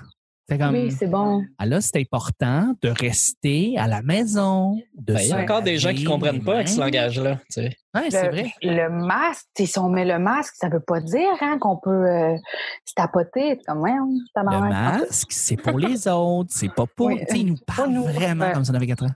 C'est 0.48 0.58
comme, 0.58 0.74
Oui, 0.74 0.92
c'est 0.92 1.08
bon. 1.08 1.42
ah 1.58 1.66
là, 1.66 1.80
c'est 1.80 1.98
important 1.98 2.72
de 2.80 2.88
rester 2.88 3.76
à 3.78 3.88
la 3.88 4.00
maison. 4.02 4.76
De 4.94 5.14
Ben, 5.14 5.20
il 5.20 5.28
y 5.28 5.32
a 5.32 5.38
encore 5.38 5.60
des 5.62 5.76
gens 5.76 5.88
qui 5.90 6.04
laver 6.04 6.06
comprennent 6.06 6.44
pas 6.44 6.54
avec 6.54 6.68
ce 6.68 6.78
langage-là. 6.78 7.36
tu 7.36 7.62
sais. 7.62 7.76
Ouais, 7.94 8.10
c'est 8.10 8.22
Le- 8.26 8.30
vrai. 8.30 8.52
Le 8.62 8.88
masque, 8.88 9.46
si 9.58 9.78
on 9.80 9.88
met 9.88 10.04
le 10.04 10.20
masque, 10.20 10.54
ça 10.56 10.68
veut 10.68 10.78
pas 10.78 11.00
dire 11.00 11.28
hein, 11.40 11.58
qu'on 11.60 11.76
peut 11.76 11.90
euh, 11.90 12.36
se 12.84 12.94
tapoter. 12.94 13.56
C'est 13.58 13.64
comme, 13.66 13.80
ouais, 13.80 13.90
ça 14.34 14.42
Le 14.42 14.68
masque, 14.68 15.26
c'est 15.32 15.56
pour 15.56 15.78
les 15.80 16.06
autres, 16.08 16.50
c'est 16.52 16.72
pas 16.72 16.86
pour. 16.86 17.06
Oui. 17.08 17.18
Tu 17.28 17.34
sais, 17.34 17.40
ils 17.40 17.46
nous 17.46 17.58
parlent 17.66 17.90
nous. 17.90 18.04
vraiment 18.04 18.44
Ouais. 18.46 18.52
comme 18.52 18.62
on 18.70 18.74
avait 18.74 18.86
4 18.86 19.04
ans. 19.04 19.10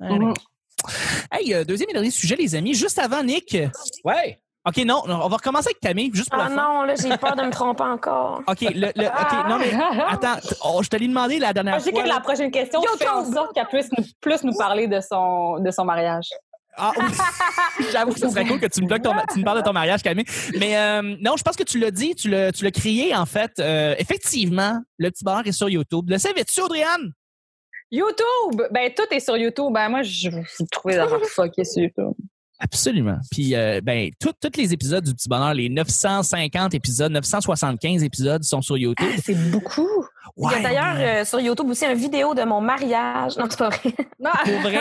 Mhm. 0.00 0.34
Hey, 1.30 1.54
euh, 1.54 1.64
deuxième 1.64 1.90
et 1.90 1.92
dernier 1.92 2.10
sujet, 2.10 2.34
les 2.36 2.54
amis. 2.56 2.74
Juste 2.74 2.98
avant, 2.98 3.22
Nick. 3.22 3.56
Ouais. 4.04 4.38
OK, 4.66 4.78
non, 4.84 5.02
on 5.06 5.28
va 5.28 5.36
recommencer 5.36 5.68
avec 5.68 5.80
Camille, 5.80 6.10
juste 6.12 6.28
pour 6.30 6.40
Ah 6.40 6.48
la 6.48 6.54
fin. 6.56 6.56
non, 6.56 6.82
là, 6.82 6.94
j'ai 6.96 7.16
peur 7.16 7.36
de 7.36 7.42
me 7.42 7.50
tromper 7.50 7.84
encore. 7.84 8.42
OK, 8.48 8.60
le, 8.62 8.90
le- 8.96 9.06
OK, 9.06 9.48
non, 9.48 9.58
mais 9.58 9.72
attends, 10.08 10.36
t- 10.40 10.54
oh, 10.64 10.80
je 10.82 10.88
te 10.88 10.96
l'ai 10.96 11.06
demandé 11.06 11.38
la 11.38 11.52
dernière 11.52 11.78
Je 11.78 11.84
sais 11.84 11.90
fois. 11.92 12.02
que 12.02 12.08
la 12.08 12.18
prochaine 12.20 12.50
question, 12.50 12.80
en 12.80 13.24
sorte 13.32 13.54
qu'elle 13.54 13.66
puisse 13.68 13.88
nous, 13.96 14.04
plus 14.20 14.42
nous 14.42 14.56
parler 14.58 14.88
de 14.88 14.98
son, 15.00 15.60
de 15.60 15.70
son 15.70 15.84
mariage. 15.84 16.26
Ah, 16.76 16.92
oui. 16.98 17.04
J'avoue 17.92 18.12
que 18.12 18.18
ce 18.18 18.28
serait 18.28 18.44
cool 18.44 18.58
que 18.60 18.66
tu 18.66 18.82
me, 18.82 18.86
bloques 18.86 19.02
ton, 19.02 19.12
tu 19.32 19.38
me 19.38 19.44
parles 19.44 19.60
de 19.60 19.64
ton 19.64 19.72
mariage, 19.72 20.02
Camille. 20.02 20.26
Mais 20.58 20.76
euh, 20.76 21.00
non, 21.22 21.36
je 21.36 21.42
pense 21.42 21.56
que 21.56 21.62
tu 21.62 21.78
l'as 21.78 21.90
dit, 21.92 22.14
tu 22.14 22.28
l'as, 22.28 22.52
tu 22.52 22.64
l'as 22.64 22.70
crié, 22.70 23.14
en 23.16 23.24
fait. 23.24 23.52
Euh, 23.60 23.94
effectivement, 23.98 24.80
le 24.98 25.10
petit 25.10 25.24
bar 25.24 25.46
est 25.46 25.52
sur 25.52 25.68
YouTube. 25.70 26.10
Le 26.10 26.18
savais-tu, 26.18 26.60
Audriane? 26.60 27.12
YouTube! 27.90 28.62
Ben, 28.72 28.92
tout 28.94 29.06
est 29.10 29.20
sur 29.20 29.36
YouTube. 29.36 29.72
Ben, 29.72 29.88
moi, 29.88 30.02
je 30.02 30.28
vous 30.28 30.66
trouvez 30.70 30.96
d'avoir 30.96 31.20
fucké 31.24 31.64
sur 31.64 31.82
YouTube. 31.82 32.12
Absolument. 32.58 33.18
Puis, 33.30 33.54
euh, 33.54 33.80
ben, 33.82 34.10
tout- 34.18 34.32
tous 34.40 34.58
les 34.58 34.72
épisodes 34.72 35.04
du 35.04 35.14
Petit 35.14 35.28
Bonheur, 35.28 35.52
les 35.54 35.68
950 35.68 36.74
épisodes, 36.74 37.12
975 37.12 38.02
épisodes 38.02 38.42
sont 38.44 38.62
sur 38.62 38.78
YouTube. 38.78 39.06
C'est 39.22 39.34
beaucoup. 39.50 39.88
Il 40.38 40.50
y 40.50 40.54
a 40.54 40.60
d'ailleurs 40.60 40.96
ouais. 40.96 41.20
euh, 41.20 41.24
sur 41.24 41.40
YouTube 41.40 41.68
aussi 41.70 41.84
une 41.84 41.94
vidéo 41.98 42.34
de 42.34 42.42
mon 42.44 42.60
mariage. 42.60 43.36
Non, 43.36 43.46
c'est 43.48 43.58
pas 43.58 43.68
vrai. 43.70 43.80
Non. 44.20 44.30
Pour 44.44 44.60
vrai? 44.60 44.80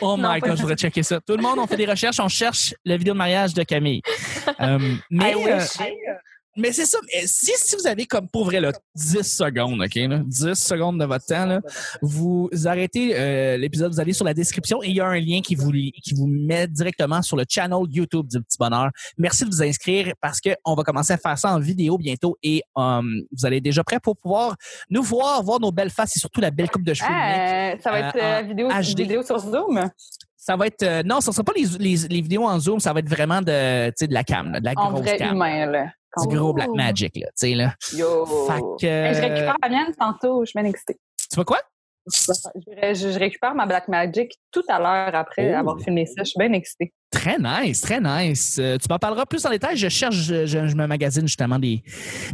Oh 0.00 0.16
Non, 0.16 0.32
my 0.32 0.40
god, 0.40 0.56
je 0.56 0.62
voudrais 0.62 0.76
checker 0.76 1.02
ça. 1.02 1.20
Tout 1.20 1.36
le 1.36 1.42
monde, 1.42 1.58
on 1.58 1.66
fait 1.66 1.76
des 1.76 1.84
recherches, 1.86 2.18
on 2.20 2.28
cherche 2.28 2.74
la 2.84 2.96
vidéo 2.96 3.12
de 3.12 3.18
mariage 3.18 3.52
de 3.54 3.62
Camille. 3.62 4.00
Euh, 4.60 4.78
mais, 5.10 5.32
I 5.32 5.34
wish. 5.36 5.46
euh, 5.80 5.84
mais 6.56 6.72
c'est 6.72 6.86
ça. 6.86 6.98
mais 7.12 7.22
Si, 7.26 7.52
si 7.56 7.76
vous 7.76 7.86
avez 7.86 8.06
comme 8.06 8.28
pour 8.28 8.44
vrai 8.44 8.60
là, 8.60 8.72
10 8.94 9.22
secondes, 9.22 9.80
OK? 9.80 9.94
Là, 9.94 10.20
10 10.24 10.54
secondes 10.54 10.98
de 11.00 11.04
votre 11.04 11.24
temps, 11.26 11.46
là, 11.46 11.60
vous 12.00 12.48
arrêtez 12.64 13.14
euh, 13.16 13.56
l'épisode, 13.56 13.92
vous 13.92 14.00
allez 14.00 14.12
sur 14.12 14.24
la 14.24 14.34
description 14.34 14.82
et 14.82 14.88
il 14.88 14.96
y 14.96 15.00
a 15.00 15.06
un 15.06 15.18
lien 15.18 15.40
qui 15.40 15.54
vous, 15.54 15.72
qui 15.72 16.14
vous 16.14 16.26
met 16.26 16.66
directement 16.66 17.22
sur 17.22 17.36
le 17.36 17.44
channel 17.48 17.78
YouTube 17.90 18.26
du 18.28 18.40
Petit 18.42 18.58
Bonheur. 18.58 18.90
Merci 19.18 19.44
de 19.44 19.50
vous 19.50 19.62
inscrire 19.62 20.12
parce 20.20 20.40
qu'on 20.40 20.74
va 20.74 20.82
commencer 20.82 21.12
à 21.12 21.18
faire 21.18 21.38
ça 21.38 21.52
en 21.54 21.58
vidéo 21.60 21.98
bientôt 21.98 22.36
et 22.42 22.62
euh, 22.76 23.00
vous 23.36 23.46
allez 23.46 23.60
déjà 23.60 23.82
prêt 23.84 24.00
pour 24.00 24.16
pouvoir 24.16 24.56
nous 24.90 25.02
voir, 25.02 25.42
voir 25.42 25.60
nos 25.60 25.72
belles 25.72 25.90
faces 25.90 26.16
et 26.16 26.20
surtout 26.20 26.40
la 26.40 26.50
belle 26.50 26.70
coupe 26.70 26.84
de 26.84 26.94
cheveux. 26.94 27.08
Ah, 27.10 27.74
ça 27.82 27.90
va 27.90 27.98
être 28.00 28.16
Euh, 28.16 28.40
euh, 28.40 28.42
vidéo, 28.42 28.68
vidéo 28.96 29.22
sur 29.22 29.38
Zoom? 29.38 29.90
Ça 30.44 30.56
va 30.56 30.66
être 30.66 30.82
euh, 30.82 31.02
non, 31.04 31.20
ce 31.20 31.30
sera 31.30 31.44
pas 31.44 31.52
les, 31.54 31.66
les, 31.78 31.96
les 32.08 32.20
vidéos 32.20 32.42
en 32.44 32.58
zoom, 32.58 32.80
ça 32.80 32.92
va 32.92 32.98
être 32.98 33.08
vraiment 33.08 33.40
de 33.42 33.90
tu 33.90 33.94
sais 33.96 34.06
de 34.08 34.12
la 34.12 34.24
cam, 34.24 34.50
là, 34.50 34.58
de 34.58 34.64
la 34.64 34.72
En 34.76 34.90
grosse 34.90 35.02
vrai 35.02 35.16
cam, 35.16 35.36
humain, 35.36 35.66
là. 35.66 35.86
du 36.28 36.36
gros 36.36 36.52
black 36.52 36.70
magic 36.74 37.14
là, 37.14 37.28
tu 37.28 37.32
sais 37.36 37.54
là. 37.54 37.76
Yo. 37.94 38.26
Fait 38.48 38.60
que 38.80 38.86
Hey, 38.86 39.14
je 39.14 39.20
récupère 39.20 39.54
la 39.62 39.68
mienne 39.68 39.94
tantôt. 39.96 40.44
Je 40.44 40.50
suis 40.50 40.60
bien 40.60 40.68
excitée. 40.68 40.98
tu 41.30 41.36
vois 41.36 41.44
quoi? 41.44 41.60
Je, 42.10 42.32
je- 42.94 43.12
je 43.12 43.18
récupère 43.18 43.54
ma 43.54 43.66
Black 43.66 43.86
Magic 43.88 44.32
tout 44.50 44.62
à 44.68 44.78
l'heure 44.78 45.14
après 45.14 45.52
Oh. 45.54 45.58
avoir 45.58 45.80
filmé 45.80 46.04
ça. 46.06 46.14
Je 46.18 46.24
suis 46.30 46.38
bien 46.38 46.52
excitée. 46.52 46.92
Très 47.10 47.36
nice, 47.38 47.80
très 47.82 48.00
nice. 48.00 48.58
Euh, 48.58 48.78
tu 48.78 48.86
m'en 48.90 48.98
parleras 48.98 49.26
plus 49.26 49.44
en 49.46 49.50
détail. 49.50 49.76
Je 49.76 49.88
cherche, 49.88 50.16
je, 50.16 50.46
je, 50.46 50.66
je 50.66 50.74
me 50.74 50.86
magasine 50.86 51.26
justement 51.26 51.58
des, 51.58 51.82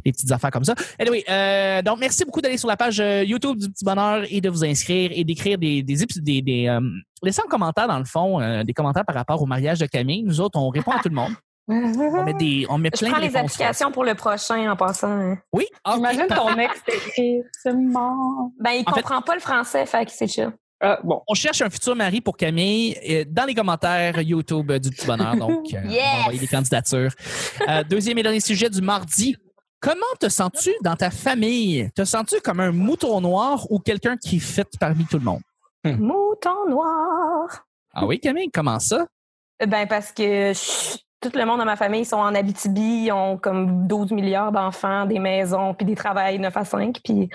des 0.05 0.13
petites 0.13 0.31
affaires 0.33 0.51
comme 0.53 0.65
ça. 0.65 0.75
Anyway, 0.99 1.25
euh, 1.29 1.83
donc 1.83 1.99
merci 1.99 2.25
beaucoup 2.25 2.41
d'aller 2.41 2.57
sur 2.57 2.69
la 2.69 2.77
page 2.77 3.01
euh, 3.01 3.25
YouTube 3.25 3.59
du 3.59 3.69
Petit 3.71 3.85
Bonheur 3.85 4.25
et 4.31 4.41
de 4.41 4.49
vous 4.49 4.65
inscrire 4.65 5.11
et 5.13 5.25
d'écrire 5.25 5.59
des 5.59 5.83
des, 5.83 5.97
des, 6.23 6.43
des 6.43 6.67
euh, 6.69 6.81
laissez 7.23 7.43
un 7.45 7.49
commentaire 7.51 7.89
dans 7.89 7.99
le 7.99 8.05
fond, 8.05 8.41
euh, 8.41 8.63
des 8.63 8.73
commentaires 8.73 9.05
par 9.05 9.17
rapport 9.17 9.43
au 9.43 9.47
mariage 9.47 9.81
de 9.81 9.87
Camille. 9.87 10.23
Nous 10.23 10.41
autres, 10.41 10.59
on 10.59 10.69
répond 10.71 10.93
à 10.93 11.01
tout 11.01 11.09
le 11.09 11.15
monde. 11.17 11.33
On 11.69 12.25
met 12.25 12.35
des, 12.35 12.67
on 12.71 12.79
met 12.79 12.91
Je 12.95 13.01
plein 13.01 13.11
prends 13.11 13.21
les 13.21 13.37
applications 13.37 13.91
pour 13.93 14.05
le 14.05 14.15
prochain 14.15 14.71
en 14.73 14.77
passant. 14.77 15.09
hein. 15.11 15.39
Oui. 15.53 15.67
ok. 15.87 15.95
J'imagine 15.97 16.27
ton 16.29 16.57
ex 16.57 16.83
t'écrit 16.85 17.43
C'est 17.53 17.75
mort. 17.75 18.49
Ben, 18.59 18.71
il 18.73 18.85
En 18.87 18.93
fait- 18.95 19.03
comprend 19.03 19.21
pas 19.21 19.35
le 19.35 19.41
français, 19.41 19.85
fait 19.85 20.07
que 20.07 20.13
c'est 20.13 20.27
chill. 20.27 20.51
Ah, 20.81 20.99
bon. 21.03 21.21
On 21.27 21.35
cherche 21.35 21.61
un 21.61 21.69
futur 21.71 21.95
mari 21.97 22.21
pour 22.21 22.37
Camille 22.37 22.97
euh, 23.11 23.25
dans 23.29 23.45
les 23.45 23.55
commentaires 23.55 24.21
YouTube 24.21 24.71
du 24.73 24.91
Petit 24.91 25.07
Bonheur. 25.07 25.37
Donc, 25.37 25.67
euh, 25.75 25.79
on 25.85 25.89
Yes! 25.91 26.05
va 26.05 26.21
envoyer 26.21 26.39
des 26.39 26.47
candidatures. 26.47 27.11
Euh, 27.69 27.83
deuxième 27.85 28.17
et 28.19 28.23
dernier 28.23 28.41
sujet 28.41 28.71
du 28.71 28.81
mardi. 28.81 29.37
Comment 29.81 30.01
te 30.21 30.29
sens-tu 30.29 30.71
dans 30.83 30.97
ta 30.97 31.11
famille? 31.11 31.91
Te 31.95 32.05
sens-tu 32.05 32.41
comme 32.41 32.61
un 32.61 32.71
mouton 32.73 33.21
noir 33.21 33.67
ou 33.71 33.79
quelqu'un 33.81 34.17
qui 34.17 34.39
fit 34.41 34.63
parmi 34.81 35.05
tout 35.05 35.19
le 35.19 35.25
monde? 35.25 35.41
Mouton 35.85 36.69
noir. 36.69 37.65
Ah 37.93 38.07
oui, 38.07 38.21
Camille, 38.21 38.51
comment 38.53 38.79
ça? 38.79 39.07
Ben 39.67 39.87
parce 39.89 40.13
que 40.13 40.53
je- 40.53 40.99
tout 41.21 41.31
le 41.35 41.45
monde 41.45 41.59
dans 41.59 41.65
ma 41.65 41.77
famille 41.77 42.05
sont 42.05 42.17
en 42.17 42.35
Abitibi, 42.35 43.07
ils 43.07 43.13
ont 43.13 43.37
comme 43.37 43.87
12 43.87 44.13
milliards 44.13 44.53
d'enfants, 44.53 45.05
des 45.05 45.19
maisons, 45.19 45.75
puis 45.75 45.85
des 45.85 45.95
travails 45.97 46.39
9 46.39 46.57
à 46.57 46.65
5. 46.65 47.01
Puis 47.03 47.29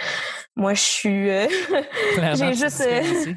moi, 0.56 0.74
je 0.74 0.82
suis... 0.82 1.30
euh, 1.30 1.48
Clairement, 2.14 2.36
J'ai 2.36 2.54
juste, 2.54 2.82
euh, 2.82 3.34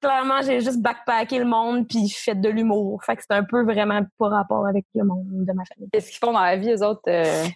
clairement, 0.00 0.42
j'ai 0.42 0.60
juste 0.60 0.80
backpacké 0.80 1.38
le 1.38 1.44
monde 1.44 1.86
puis 1.86 2.08
fait 2.08 2.34
de 2.34 2.48
l'humour. 2.48 3.02
Fait 3.04 3.16
que 3.16 3.22
c'est 3.22 3.34
un 3.36 3.44
peu 3.44 3.62
vraiment 3.62 4.00
pas 4.18 4.28
rapport 4.28 4.66
avec 4.66 4.86
le 4.94 5.04
monde 5.04 5.24
de 5.26 5.52
ma 5.52 5.64
famille. 5.64 5.88
Qu'est-ce 5.92 6.10
qu'ils 6.10 6.18
font 6.18 6.32
dans 6.32 6.40
la 6.40 6.56
vie, 6.56 6.70
eux 6.70 6.82
autres? 6.82 7.02
euh? 7.08 7.46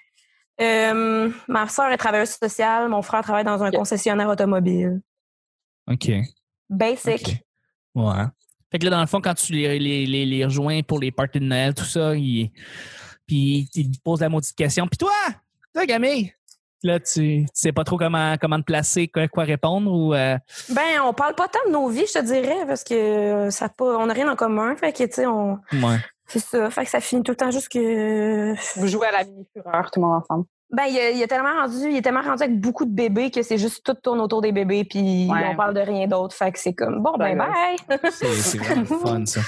Euh, 0.61 1.31
ma 1.47 1.69
soeur 1.69 1.91
est 1.93 1.97
travailleuse 1.97 2.31
sociale, 2.31 2.89
mon 2.89 3.01
frère 3.03 3.23
travaille 3.23 3.45
dans 3.45 3.63
un 3.63 3.71
concessionnaire 3.71 4.29
automobile. 4.29 5.01
OK. 5.91 6.11
Basic. 6.69 7.43
Ouais. 7.95 8.25
Fait 8.71 8.79
que 8.79 8.85
là, 8.85 8.91
dans 8.91 9.01
le 9.01 9.07
fond, 9.07 9.21
quand 9.21 9.35
tu 9.35 9.53
les, 9.53 9.79
les, 9.79 10.07
les, 10.07 10.27
les 10.27 10.45
rejoins 10.45 10.83
pour 10.83 10.99
les 10.99 11.11
parties 11.11 11.41
de 11.41 11.45
Noël, 11.45 11.75
tout 11.75 11.85
ça, 11.85 12.15
ils, 12.15 12.51
puis 13.27 13.69
ils 13.75 13.91
te 13.91 14.03
posent 14.03 14.21
la 14.21 14.29
modification. 14.29 14.87
Puis 14.87 14.99
toi, 14.99 15.13
toi, 15.73 15.87
Camille, 15.87 16.33
là, 16.83 17.01
tu, 17.01 17.45
tu 17.45 17.47
sais 17.55 17.73
pas 17.73 17.85
trop 17.85 17.97
comment, 17.97 18.37
comment 18.39 18.59
te 18.59 18.65
placer, 18.65 19.09
quoi, 19.09 19.27
quoi 19.29 19.45
répondre 19.45 19.91
ou... 19.91 20.15
euh, 20.15 20.37
Ben, 20.69 21.01
on 21.03 21.15
parle 21.15 21.35
pas 21.35 21.49
tant 21.49 21.59
de 21.67 21.73
nos 21.73 21.89
vies, 21.89 22.05
je 22.07 22.19
te 22.19 22.25
dirais, 22.25 22.67
parce 22.67 22.85
que 22.85 22.95
euh, 22.95 23.51
ça 23.51 23.69
pas, 23.69 23.97
on 23.97 24.07
n'a 24.07 24.13
rien 24.15 24.31
en 24.31 24.37
commun. 24.37 24.77
Fait 24.77 24.93
que, 24.93 25.05
tu 25.05 25.13
sais, 25.13 25.27
on, 25.27 25.55
ouais. 25.73 25.99
c'est 26.27 26.39
ça. 26.41 26.71
Fait 26.71 26.85
que 26.85 26.91
ça 26.91 27.01
finit 27.01 27.23
tout 27.23 27.33
le 27.33 27.37
temps 27.37 27.51
juste 27.51 27.71
que. 27.71 28.55
Vous 28.79 28.87
jouez 28.87 29.07
à 29.07 29.13
la 29.13 29.25
mini-fureur, 29.25 29.91
tout 29.91 30.01
le 30.01 30.07
monde 30.07 30.23
ensemble. 30.23 30.45
Ben, 30.71 30.85
il, 30.87 30.99
a- 30.99 31.11
il 31.11 31.23
est 31.23 31.27
tellement 31.27 31.55
rendu, 31.63 31.89
il 31.91 31.97
est 31.97 32.03
tellement 32.03 32.21
rendu 32.21 32.43
avec 32.43 32.61
beaucoup 32.61 32.85
de 32.85 32.91
bébés 32.95 33.31
que 33.31 33.41
c'est 33.43 33.57
juste 33.57 33.83
tout 33.85 33.95
tourne 33.95 34.21
autour 34.21 34.43
des 34.43 34.53
bébés, 34.53 34.85
puis 34.85 35.27
Ouais. 35.31 35.47
on 35.51 35.57
parle 35.57 35.73
de 35.73 35.81
rien 35.81 36.07
d'autre. 36.07 36.35
Fait 36.37 36.53
que 36.53 36.59
c'est 36.59 36.75
comme, 36.75 37.03
bon, 37.03 37.17
ben, 37.19 37.39
bye! 37.39 37.77
C'est 38.11 38.59
vraiment 38.59 38.85
fun, 38.99 39.25
ça. 39.25 39.41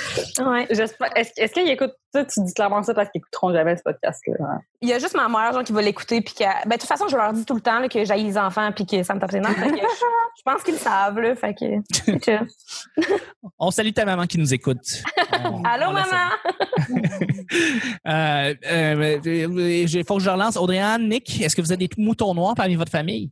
ouais. 0.50 0.67
J'espère- 0.71 1.15
Est-ce 1.15 1.33
est-ce 1.37 1.53
qu'ils 1.53 1.69
écoutent 1.69 1.93
ça? 2.15 2.25
Tu 2.25 2.41
dis 2.43 2.55
clairement 2.55 2.83
ça 2.83 2.95
parce 2.95 3.11
qu'ils 3.11 3.19
écouteront 3.19 3.53
jamais 3.53 3.77
ce 3.77 3.83
podcast-là. 3.83 4.35
hein? 4.49 4.61
Il 4.81 4.89
y 4.89 4.95
a 4.95 4.99
juste 4.99 5.15
ma 5.15 5.29
mère, 5.29 5.53
genre, 5.53 5.62
qui 5.62 5.73
va 5.73 5.83
l'écouter, 5.83 6.23
puis 6.23 6.33
qu'elle- 6.33 6.49
ben, 6.65 6.77
de 6.77 6.81
toute 6.81 6.89
façon, 6.89 7.07
je 7.07 7.17
leur 7.19 7.35
dis 7.35 7.45
tout 7.45 7.55
le 7.55 7.61
temps, 7.61 7.81
là, 7.81 7.89
que 7.89 8.03
j'aille 8.03 8.25
les 8.25 8.39
enfants, 8.39 8.71
puis 8.75 8.87
que 8.87 9.03
ça 9.03 9.15
me 9.15 9.21
tape 9.21 9.33
les 9.33 9.41
nerfs. 9.41 9.55
Que 9.55 9.69
je, 9.69 9.77
je 9.77 10.43
pense 10.43 10.62
qu'ils 10.62 10.75
le 10.75 10.81
savent, 10.81 11.19
là. 11.21 11.35
Fait 11.37 11.53
que. 11.55 12.17
que- 12.19 12.45
On 13.59 13.71
salue 13.71 13.91
ta 13.93 14.07
maman 14.07 14.25
qui 14.27 14.39
nous 14.39 14.55
écoute. 14.55 15.03
On- 15.45 15.62
Allô, 15.65 15.87
on 15.89 15.93
maman! 15.93 16.31
Euh, 18.07 18.55
euh, 18.71 19.19
Il 19.25 20.05
faut 20.05 20.17
que 20.17 20.23
je 20.23 20.31
relance. 20.31 20.57
Audrey-Anne, 20.57 21.10
Nick, 21.11 21.40
est-ce 21.43 21.55
que 21.57 21.61
vous 21.61 21.73
avez 21.73 21.87
des 21.88 21.95
moutons 22.02 22.33
noirs 22.35 22.55
parmi 22.55 22.75
votre 22.76 22.90
famille? 22.93 23.31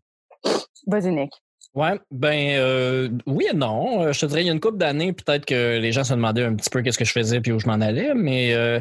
Vas-y, 0.87 1.11
Nick. 1.13 1.31
Ouais, 1.75 2.01
ben 2.11 2.57
euh, 2.59 3.09
oui 3.27 3.47
et 3.51 3.55
non. 3.55 4.03
Euh, 4.03 4.13
Je 4.13 4.21
te 4.21 4.27
dirais, 4.27 4.43
il 4.43 4.47
y 4.47 4.51
a 4.51 4.53
une 4.53 4.59
couple 4.61 4.79
d'années, 4.79 5.13
peut-être 5.13 5.45
que 5.45 5.79
les 5.79 5.93
gens 5.93 6.03
se 6.03 6.15
demandaient 6.15 6.45
un 6.45 6.55
petit 6.57 6.71
peu 6.71 6.83
qu'est-ce 6.83 6.99
que 6.99 7.05
je 7.05 7.13
faisais 7.13 7.41
puis 7.41 7.53
où 7.53 7.61
je 7.61 7.67
m'en 7.67 7.75
allais, 7.75 8.15
mais 8.15 8.53
euh, 8.55 8.81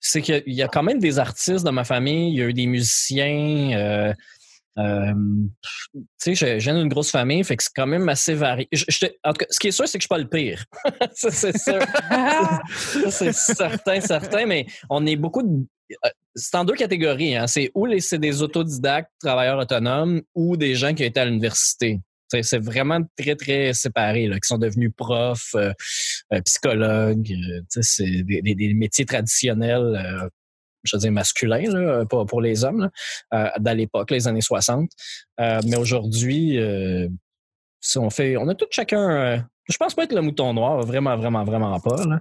c'est 0.00 0.20
qu'il 0.22 0.34
y 0.34 0.38
a- 0.38 0.42
il 0.46 0.54
y 0.54 0.62
a 0.62 0.68
quand 0.68 0.82
même 0.82 0.98
des 0.98 1.18
artistes 1.18 1.64
dans 1.64 1.72
ma 1.72 1.84
famille, 1.84 2.30
il 2.32 2.38
y 2.38 2.42
a 2.42 2.44
eu 2.44 2.52
des 2.52 2.66
musiciens. 2.66 3.70
Euh, 3.76 4.12
euh, 4.78 5.12
tu 6.22 6.36
sais, 6.36 6.58
viens 6.58 6.78
d'une 6.78 6.88
grosse 6.90 7.10
famille, 7.10 7.42
fait 7.42 7.56
que 7.56 7.62
c'est 7.62 7.72
quand 7.74 7.86
même 7.86 8.06
assez 8.10 8.34
varié. 8.34 8.68
Je- 8.70 8.84
je 8.86 8.98
te- 9.06 9.12
en 9.24 9.32
tout 9.32 9.38
cas, 9.38 9.46
ce 9.48 9.58
qui 9.58 9.68
est 9.68 9.72
sûr, 9.72 9.88
c'est 9.88 9.96
que 9.98 10.02
je 10.02 10.04
suis 10.04 10.08
pas 10.08 10.18
le 10.18 10.28
pire. 10.28 10.62
ça, 11.14 11.30
c'est 11.30 11.56
sûr. 11.58 11.80
Ça, 12.70 13.10
c'est 13.10 13.32
certain, 13.32 14.00
certain, 14.00 14.44
mais 14.46 14.66
on 14.90 15.06
est 15.06 15.16
beaucoup 15.16 15.42
de. 15.42 15.66
C'est 16.38 16.54
en 16.54 16.64
deux 16.64 16.74
catégories. 16.74 17.34
Hein. 17.34 17.46
C'est 17.46 17.70
ou 17.74 17.88
c'est 17.98 18.18
des 18.18 18.42
autodidactes, 18.42 19.10
travailleurs 19.18 19.58
autonomes, 19.58 20.20
ou 20.34 20.56
des 20.56 20.74
gens 20.74 20.94
qui 20.94 21.02
ont 21.02 21.06
été 21.06 21.18
à 21.18 21.24
l'université. 21.24 22.00
C'est 22.28 22.58
vraiment 22.58 23.00
très, 23.16 23.36
très 23.36 23.72
séparé, 23.72 24.26
là, 24.26 24.36
qui 24.36 24.46
sont 24.46 24.58
devenus 24.58 24.90
profs, 24.94 25.54
euh, 25.54 25.72
euh, 26.32 26.40
psychologues. 26.42 27.32
euh, 27.32 27.60
c'est 27.80 28.22
des, 28.22 28.74
métiers 28.74 29.06
traditionnels, 29.06 30.30
je 30.82 30.96
veux 30.96 31.00
dire 31.00 31.12
masculins, 31.12 31.70
là, 31.70 32.04
pour 32.04 32.40
les 32.40 32.64
hommes, 32.64 32.90
là, 33.30 33.52
dans 33.58 33.76
l'époque, 33.76 34.10
les 34.10 34.28
années 34.28 34.40
60. 34.40 34.90
Euh, 35.40 35.60
mais 35.66 35.76
aujourd'hui, 35.76 36.58
si 37.80 37.98
on 37.98 38.10
fait, 38.10 38.36
on 38.36 38.48
a 38.48 38.54
tout 38.54 38.66
chacun. 38.70 39.46
je 39.68 39.76
pense 39.76 39.94
pas 39.94 40.04
être 40.04 40.14
le 40.14 40.22
mouton 40.22 40.52
noir, 40.52 40.80
vraiment, 40.80 41.16
vraiment, 41.16 41.44
vraiment 41.44 41.78
pas. 41.80 42.04
Là. 42.04 42.20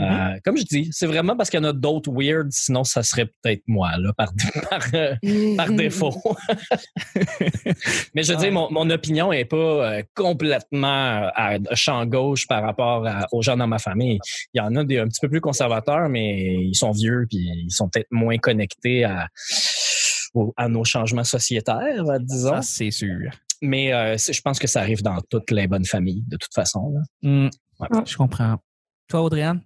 Euh, 0.00 0.38
comme 0.44 0.56
je 0.56 0.64
dis, 0.64 0.88
c'est 0.92 1.06
vraiment 1.06 1.36
parce 1.36 1.50
qu'il 1.50 1.60
y 1.60 1.62
en 1.62 1.68
a 1.68 1.72
d'autres 1.72 2.10
weird, 2.12 2.48
sinon 2.50 2.84
ça 2.84 3.02
serait 3.02 3.26
peut-être 3.42 3.62
moi, 3.66 3.90
là, 3.98 4.12
par, 4.16 4.32
par, 4.70 4.82
euh, 4.94 5.14
par 5.56 5.70
défaut. 5.70 6.14
Mais 8.14 8.22
je 8.22 8.32
veux 8.32 8.38
dire, 8.38 8.52
mon, 8.52 8.70
mon 8.70 8.88
opinion 8.90 9.32
est 9.32 9.44
pas 9.44 9.56
euh, 9.56 10.02
complètement 10.14 11.30
à 11.34 11.58
champ 11.74 12.06
gauche 12.06 12.46
par 12.46 12.62
rapport 12.62 13.06
à- 13.06 13.26
aux 13.32 13.42
gens 13.42 13.56
dans 13.56 13.66
ma 13.66 13.78
famille. 13.78 14.18
Il 14.54 14.58
y 14.58 14.60
en 14.60 14.74
a 14.76 14.84
des 14.84 14.98
un 14.98 15.06
petit 15.08 15.20
peu 15.20 15.28
plus 15.28 15.40
conservateurs, 15.40 16.08
mais 16.08 16.54
ils 16.64 16.74
sont 16.74 16.92
vieux 16.92 17.26
puis 17.28 17.38
ils 17.38 17.70
sont 17.70 17.88
peut-être 17.88 18.08
moins 18.10 18.38
connectés 18.38 19.04
à, 19.04 19.28
à 20.56 20.68
nos 20.68 20.84
changements 20.84 21.24
sociétaires, 21.24 22.04
disons. 22.20 22.56
Ça, 22.56 22.62
c'est 22.62 22.90
sûr. 22.90 23.30
Mais 23.62 24.16
je 24.16 24.40
pense 24.40 24.58
que 24.58 24.66
ça 24.66 24.80
arrive 24.80 25.02
dans 25.02 25.18
toutes 25.28 25.50
les 25.50 25.66
bonnes 25.66 25.84
familles, 25.84 26.24
de 26.26 26.36
toute 26.36 26.54
façon. 26.54 26.92
là. 26.94 27.50
Ouais. 27.80 27.88
Je 28.06 28.16
comprends. 28.16 28.56
Toi, 29.08 29.22
Audrey-Anne? 29.22 29.60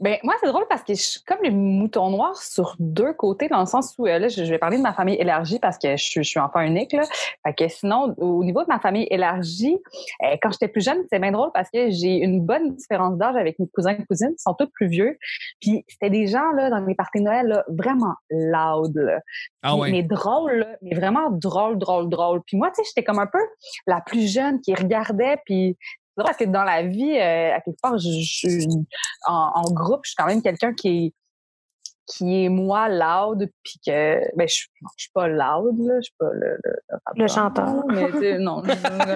Ben, 0.00 0.18
moi, 0.24 0.34
c'est 0.40 0.48
drôle 0.48 0.64
parce 0.68 0.82
que 0.82 0.92
je 0.92 1.00
suis 1.00 1.22
comme 1.22 1.38
les 1.42 1.50
moutons 1.50 2.10
noirs 2.10 2.36
sur 2.36 2.74
deux 2.80 3.12
côtés, 3.12 3.46
dans 3.48 3.60
le 3.60 3.66
sens 3.66 3.94
où, 3.96 4.06
euh, 4.06 4.18
là, 4.18 4.26
je, 4.26 4.42
vais 4.42 4.58
parler 4.58 4.76
de 4.76 4.82
ma 4.82 4.92
famille 4.92 5.14
élargie 5.14 5.60
parce 5.60 5.78
que 5.78 5.96
je, 5.96 6.02
suis- 6.02 6.24
je 6.24 6.28
suis 6.28 6.40
enfant 6.40 6.60
unique, 6.60 6.92
là. 6.92 7.04
Fait 7.46 7.54
que 7.54 7.68
sinon, 7.68 8.12
au 8.18 8.42
niveau 8.42 8.62
de 8.62 8.68
ma 8.68 8.80
famille 8.80 9.06
élargie, 9.10 9.78
euh, 10.24 10.36
quand 10.42 10.50
j'étais 10.50 10.66
plus 10.66 10.84
jeune, 10.84 10.98
c'est 11.10 11.20
bien 11.20 11.30
drôle 11.30 11.50
parce 11.54 11.70
que 11.70 11.90
j'ai 11.90 12.16
une 12.16 12.40
bonne 12.44 12.74
différence 12.74 13.16
d'âge 13.16 13.36
avec 13.36 13.58
mes 13.60 13.68
cousins 13.68 13.96
et 13.96 14.04
cousines. 14.04 14.34
Ils 14.36 14.42
sont 14.42 14.54
tous 14.54 14.68
plus 14.74 14.88
vieux. 14.88 15.16
Puis, 15.60 15.84
c'était 15.86 16.10
des 16.10 16.26
gens, 16.26 16.50
là, 16.50 16.70
dans 16.70 16.80
les 16.84 16.96
parties 16.96 17.20
de 17.20 17.24
Noël, 17.24 17.46
là, 17.46 17.64
vraiment 17.68 18.14
loud, 18.30 18.96
là. 18.96 19.20
Ah 19.62 19.76
ouais. 19.76 19.92
Mais 19.92 20.02
drôle, 20.02 20.54
là, 20.54 20.76
mais 20.82 20.96
vraiment 20.96 21.30
drôle, 21.30 21.78
drôle, 21.78 22.08
drôle. 22.08 22.42
Puis 22.46 22.56
moi, 22.56 22.70
tu 22.70 22.82
sais, 22.82 22.88
j'étais 22.88 23.04
comme 23.04 23.20
un 23.20 23.26
peu 23.26 23.38
la 23.86 24.00
plus 24.00 24.32
jeune 24.32 24.60
qui 24.60 24.74
regardait, 24.74 25.38
puis 25.46 25.78
drôle 26.16 26.26
parce 26.26 26.36
que 26.38 26.44
dans 26.44 26.64
la 26.64 26.82
vie, 26.82 27.16
euh, 27.18 27.54
à 27.54 27.60
quelque 27.60 27.80
part, 27.82 27.98
je, 27.98 28.08
je- 28.08 28.68
en, 29.26 29.50
en 29.54 29.70
groupe, 29.72 30.00
je 30.04 30.10
suis 30.10 30.16
quand 30.16 30.26
même 30.26 30.42
quelqu'un 30.42 30.72
qui 30.74 31.06
est 31.06 31.14
qui 32.06 32.44
est 32.44 32.50
moi 32.50 32.86
loud 32.90 33.50
puis 33.62 33.80
que 33.86 34.20
ben 34.36 34.46
je, 34.46 34.66
non, 34.82 34.90
je 34.98 35.04
suis 35.04 35.10
pas 35.14 35.26
loud 35.26 35.74
là 35.88 35.94
je 36.00 36.02
suis 36.02 36.14
pas 36.18 36.28
le 36.34 36.58
le, 36.62 36.72
Le 37.16 37.26
chanteur. 37.28 37.64
mais 37.86 38.38
non, 38.38 38.60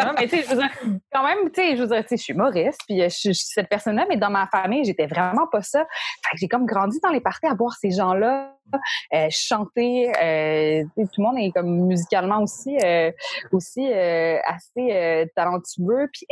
non, 0.06 0.12
mais 0.18 0.26
tu 0.26 0.36
sais 0.38 0.42
je 0.44 0.48
veux 0.48 0.56
dire 0.56 0.70
quand 1.12 1.22
même 1.22 1.50
tu 1.52 1.60
sais 1.60 1.76
je 1.76 1.82
veux 1.82 1.88
dire 1.88 2.00
tu 2.00 2.08
sais 2.08 2.16
je 2.16 2.22
suis 2.22 2.32
humoriste 2.32 2.80
puis 2.88 3.02
euh, 3.02 3.10
je 3.10 3.14
suis 3.14 3.28
je 3.34 3.38
suis 3.40 3.48
cette 3.52 3.68
personne 3.68 3.94
là 3.96 4.06
mais 4.08 4.16
dans 4.16 4.30
ma 4.30 4.46
famille 4.46 4.84
j'étais 4.84 5.06
vraiment 5.06 5.46
pas 5.52 5.60
ça 5.60 5.80
fait 6.24 6.30
que 6.32 6.38
j'ai 6.40 6.48
comme 6.48 6.64
grandi 6.64 6.98
dans 7.02 7.10
les 7.10 7.20
parties 7.20 7.44
à 7.46 7.52
voir 7.54 7.74
ces 7.78 7.90
gens 7.90 8.14
là 8.14 8.56
euh, 9.14 9.26
chanter 9.30 10.10
euh, 10.22 10.84
tout 10.96 11.20
le 11.20 11.22
monde 11.22 11.38
est 11.38 11.50
comme 11.52 11.86
musicalement 11.86 12.42
aussi 12.42 12.76
euh, 12.84 13.10
aussi 13.52 13.90
euh, 13.92 14.38
assez 14.46 14.92
euh, 14.92 15.26
talentueux 15.34 16.08
puis 16.12 16.26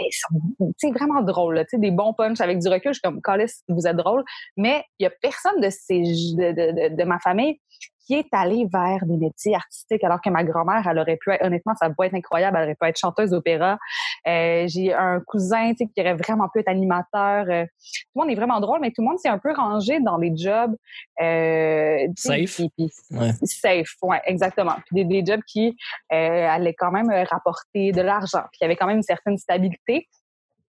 sais 0.77 0.91
vraiment 0.91 1.23
drôles 1.23 1.57
là, 1.57 1.65
tu 1.65 1.71
sais 1.73 1.79
des 1.79 1.91
bons 1.91 2.13
punchs 2.15 2.41
avec 2.41 2.59
du 2.59 2.69
recul 2.69 2.93
je 2.93 2.99
suis 2.99 3.03
comme 3.03 3.21
Callis, 3.23 3.53
vous 3.69 3.87
êtes 3.87 3.97
drôle 3.97 4.25
mais 4.57 4.85
il 4.99 5.05
y 5.05 5.07
a 5.07 5.11
personne 5.11 5.61
de 5.61 5.71
ces 5.71 6.01
de, 6.01 6.53
de, 6.53 6.91
de, 6.91 6.97
de 6.97 7.05
ma 7.05 7.19
famille 7.19 7.61
qui 8.07 8.15
est 8.15 8.29
allé 8.33 8.67
vers 8.73 9.05
des 9.05 9.17
métiers 9.17 9.55
artistiques 9.55 10.05
alors 10.05 10.21
que 10.21 10.31
ma 10.31 10.45
grand-mère 10.45 10.87
elle 10.89 10.99
aurait 10.99 11.17
pu 11.17 11.33
être 11.33 11.45
honnêtement 11.45 11.75
ça 11.81 11.91
pourrait 11.91 12.09
être 12.09 12.15
incroyable 12.15 12.57
elle 12.57 12.65
aurait 12.65 12.77
pu 12.81 12.87
être 12.87 12.99
chanteuse 12.99 13.31
d'opéra 13.31 13.79
euh, 14.27 14.65
j'ai 14.69 14.93
un 14.95 15.21
cousin 15.21 15.71
tu 15.71 15.79
sais 15.79 15.87
qui 15.87 16.01
aurait 16.01 16.15
vraiment 16.15 16.49
pu 16.49 16.61
être 16.61 16.69
animateur 16.69 17.47
euh, 17.49 17.65
tout 17.65 18.11
le 18.15 18.23
monde 18.23 18.31
est 18.31 18.37
vraiment 18.37 18.61
drôle 18.61 18.81
mais 18.81 18.91
tout 18.91 19.03
le 19.03 19.09
monde 19.09 19.19
s'est 19.19 19.29
un 19.29 19.39
peu 19.39 19.53
rangé 19.53 20.01
dans 20.01 20.19
des 20.19 20.33
jobs 20.37 20.75
euh, 21.21 22.07
Safe. 22.17 22.61
Ouais. 23.11 23.33
safe, 23.43 23.95
ouais, 24.03 24.21
exactement. 24.27 24.75
Puis 24.87 25.05
des, 25.05 25.05
des 25.05 25.25
jobs 25.25 25.43
qui 25.47 25.77
euh, 26.13 26.49
allaient 26.49 26.75
quand 26.75 26.91
même 26.91 27.11
rapporter 27.31 27.93
de 27.93 28.01
l'argent, 28.01 28.43
puis 28.53 28.59
il 28.61 28.65
y 28.65 28.67
avait 28.67 28.77
quand 28.77 28.87
même 28.87 28.99
une 28.99 29.03
certaine 29.03 29.39
stabilité. 29.39 30.09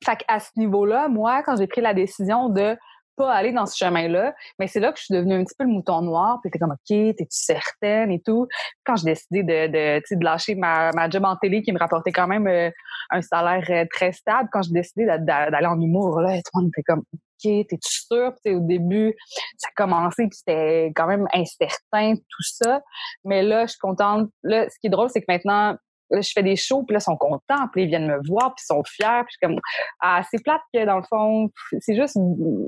Fait 0.04 0.16
qu'à 0.16 0.38
ce 0.38 0.50
niveau-là, 0.56 1.08
moi, 1.08 1.42
quand 1.42 1.56
j'ai 1.56 1.66
pris 1.66 1.80
la 1.80 1.94
décision 1.94 2.48
de 2.48 2.76
pas 3.18 3.32
aller 3.32 3.52
dans 3.52 3.66
ce 3.66 3.76
chemin-là, 3.76 4.34
mais 4.58 4.66
c'est 4.68 4.80
là 4.80 4.92
que 4.92 4.98
je 4.98 5.04
suis 5.04 5.14
devenue 5.14 5.34
un 5.34 5.44
petit 5.44 5.54
peu 5.58 5.64
le 5.64 5.70
mouton 5.70 6.00
noir, 6.02 6.38
puis 6.40 6.50
t'es 6.50 6.58
comme 6.58 6.70
OK, 6.72 6.86
t'es-tu 6.88 7.26
certaine 7.30 8.10
et 8.10 8.20
tout? 8.20 8.46
Quand 8.84 8.96
j'ai 8.96 9.06
décidé 9.06 9.42
de, 9.42 9.66
de, 9.66 10.14
de 10.14 10.24
lâcher 10.24 10.54
ma, 10.54 10.90
ma 10.92 11.10
job 11.10 11.24
en 11.24 11.36
télé 11.36 11.62
qui 11.62 11.72
me 11.72 11.78
rapportait 11.78 12.12
quand 12.12 12.26
même 12.28 12.46
euh, 12.46 12.70
un 13.10 13.20
salaire 13.20 13.64
euh, 13.70 13.84
très 13.92 14.12
stable, 14.12 14.48
quand 14.52 14.62
j'ai 14.62 14.72
décidé 14.72 15.04
d'a- 15.06 15.18
d'a- 15.18 15.50
d'aller 15.50 15.66
en 15.66 15.80
humour, 15.80 16.20
là, 16.20 16.36
tout 16.36 16.42
le 16.54 16.60
monde 16.62 16.70
était 16.74 16.82
comme 16.82 17.02
OK, 17.10 17.66
t'es-tu 17.68 17.78
sûr? 18.06 18.32
Puis, 18.44 18.54
au 18.54 18.60
début, 18.60 19.14
ça 19.58 19.68
a 19.68 19.72
commencé, 19.76 20.26
puis 20.28 20.38
c'était 20.38 20.92
quand 20.96 21.06
même 21.06 21.26
incertain, 21.32 22.14
tout 22.14 22.42
ça. 22.42 22.80
Mais 23.24 23.42
là, 23.42 23.66
je 23.66 23.70
suis 23.72 23.78
contente. 23.78 24.28
Là, 24.42 24.68
ce 24.68 24.78
qui 24.80 24.88
est 24.88 24.90
drôle, 24.90 25.08
c'est 25.10 25.20
que 25.20 25.26
maintenant, 25.28 25.76
je 26.10 26.30
fais 26.32 26.42
des 26.42 26.56
shows, 26.56 26.84
puis 26.84 26.94
là, 26.94 26.98
ils 26.98 27.02
sont 27.02 27.16
contents, 27.16 27.68
puis 27.72 27.84
ils 27.84 27.88
viennent 27.88 28.06
me 28.06 28.20
voir, 28.26 28.54
puis 28.54 28.64
ils 28.64 28.74
sont 28.74 28.82
fiers. 28.84 29.24
Puis 29.26 29.36
je 29.40 29.46
suis 29.46 29.54
comme, 29.54 29.60
ah, 30.00 30.22
c'est 30.30 30.42
plate 30.42 30.62
que, 30.72 30.84
dans 30.84 30.96
le 30.96 31.02
fond, 31.02 31.50
c'est 31.80 31.94
juste 31.94 32.18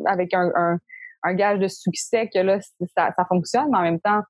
avec 0.07 0.35
un, 0.35 0.51
un, 0.55 0.79
un 1.23 1.35
gage 1.35 1.59
de 1.59 1.69
succès 1.69 2.29
que 2.33 2.39
là, 2.39 2.59
ça, 2.97 3.11
ça 3.17 3.25
fonctionne, 3.29 3.69
mais 3.71 3.79
en 3.79 3.83
même 3.83 4.01
temps, 4.01 4.23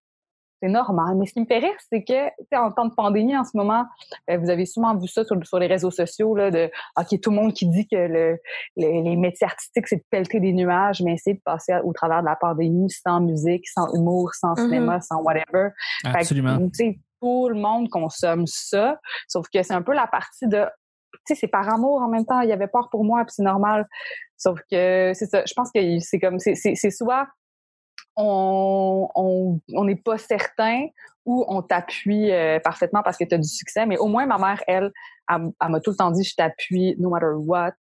c'est 0.63 0.69
normal. 0.69 1.17
Mais 1.17 1.27
ce 1.27 1.33
qui 1.33 1.41
me 1.41 1.47
fait 1.47 1.59
rire, 1.59 1.75
c'est 1.91 2.03
que, 2.05 2.29
tu 2.29 2.35
sais, 2.53 2.59
en 2.59 2.71
temps 2.71 2.87
de 2.87 2.95
pandémie 2.95 3.37
en 3.37 3.45
ce 3.45 3.57
moment, 3.57 3.85
euh, 4.31 4.39
vous 4.39 4.51
avez 4.51 4.67
sûrement 4.67 4.95
vu 4.97 5.09
ça 5.09 5.25
sur, 5.25 5.37
sur, 5.45 5.59
les 5.59 5.67
réseaux 5.67 5.91
sociaux, 5.91 6.35
là, 6.35 6.51
de, 6.51 6.71
OK, 6.99 7.21
tout 7.21 7.31
le 7.31 7.37
monde 7.37 7.53
qui 7.53 7.67
dit 7.67 7.87
que 7.89 7.97
le, 7.97 8.39
les 8.77 9.17
métiers 9.17 9.47
artistiques, 9.47 9.89
c'est 9.89 9.97
de 9.97 10.05
pelleter 10.11 10.41
des 10.41 10.53
nuages, 10.53 11.03
mais 11.03 11.15
essayer 11.15 11.35
de 11.35 11.43
passer 11.45 11.75
au 11.85 11.93
travers 11.93 12.21
de 12.21 12.27
la 12.27 12.37
pandémie 12.37 12.91
sans 12.91 13.21
musique, 13.21 13.69
sans 13.69 13.93
humour, 13.95 14.35
sans 14.35 14.51
Mhm. 14.51 14.65
cinéma, 14.69 15.01
sans 15.01 15.23
whatever. 15.23 15.71
Fait 16.05 16.13
que, 16.13 16.19
Absolument. 16.19 16.59
tu 16.59 16.71
sais, 16.75 16.99
tout 17.21 17.49
le 17.49 17.57
monde 17.61 17.89
consomme 17.91 18.47
ça, 18.47 18.99
sauf 19.29 19.47
que 19.53 19.63
c'est 19.63 19.75
un 19.75 19.83
peu 19.83 19.93
la 19.95 20.07
partie 20.07 20.47
de, 20.47 20.65
tu 21.27 21.35
sais, 21.35 21.35
c'est 21.35 21.49
par 21.49 21.69
amour 21.73 22.01
en 22.03 22.09
même 22.09 22.25
temps. 22.25 22.41
Il 22.41 22.49
y 22.49 22.53
avait 22.53 22.69
peur 22.69 22.89
pour 22.91 23.05
moi, 23.05 23.25
puis 23.25 23.35
c'est 23.37 23.43
normal. 23.43 23.87
Sauf 24.37 24.59
que 24.71 25.13
c'est 25.15 25.27
ça. 25.27 25.45
Je 25.47 25.53
pense 25.55 25.71
que 25.71 25.99
c'est 26.01 26.19
comme, 26.19 26.39
c'est 26.39 26.91
soit 26.91 27.29
on 28.21 29.09
on 29.15 29.61
on 29.75 29.85
n'est 29.85 29.97
pas 29.97 30.19
certain 30.19 30.87
ou 31.27 31.45
on 31.49 31.63
t'appuie 31.63 32.31
euh, 32.33 32.59
parfaitement 32.61 33.03
parce 33.03 33.17
que 33.17 33.25
tu 33.25 33.35
as 33.35 33.39
du 33.39 33.49
succès. 33.49 33.87
Mais 33.87 33.99
au 33.99 34.07
moins, 34.07 34.27
ma 34.27 34.39
mère, 34.39 34.63
elle, 34.67 34.91
elle, 35.29 35.51
elle 35.61 35.69
m'a 35.69 35.81
tout 35.81 35.91
le 35.91 35.97
temps 35.97 36.11
dit, 36.11 36.25
je 36.25 36.35
t'appuie 36.35 36.97
no 36.99 37.11
matter 37.11 37.35
what. 37.37 37.73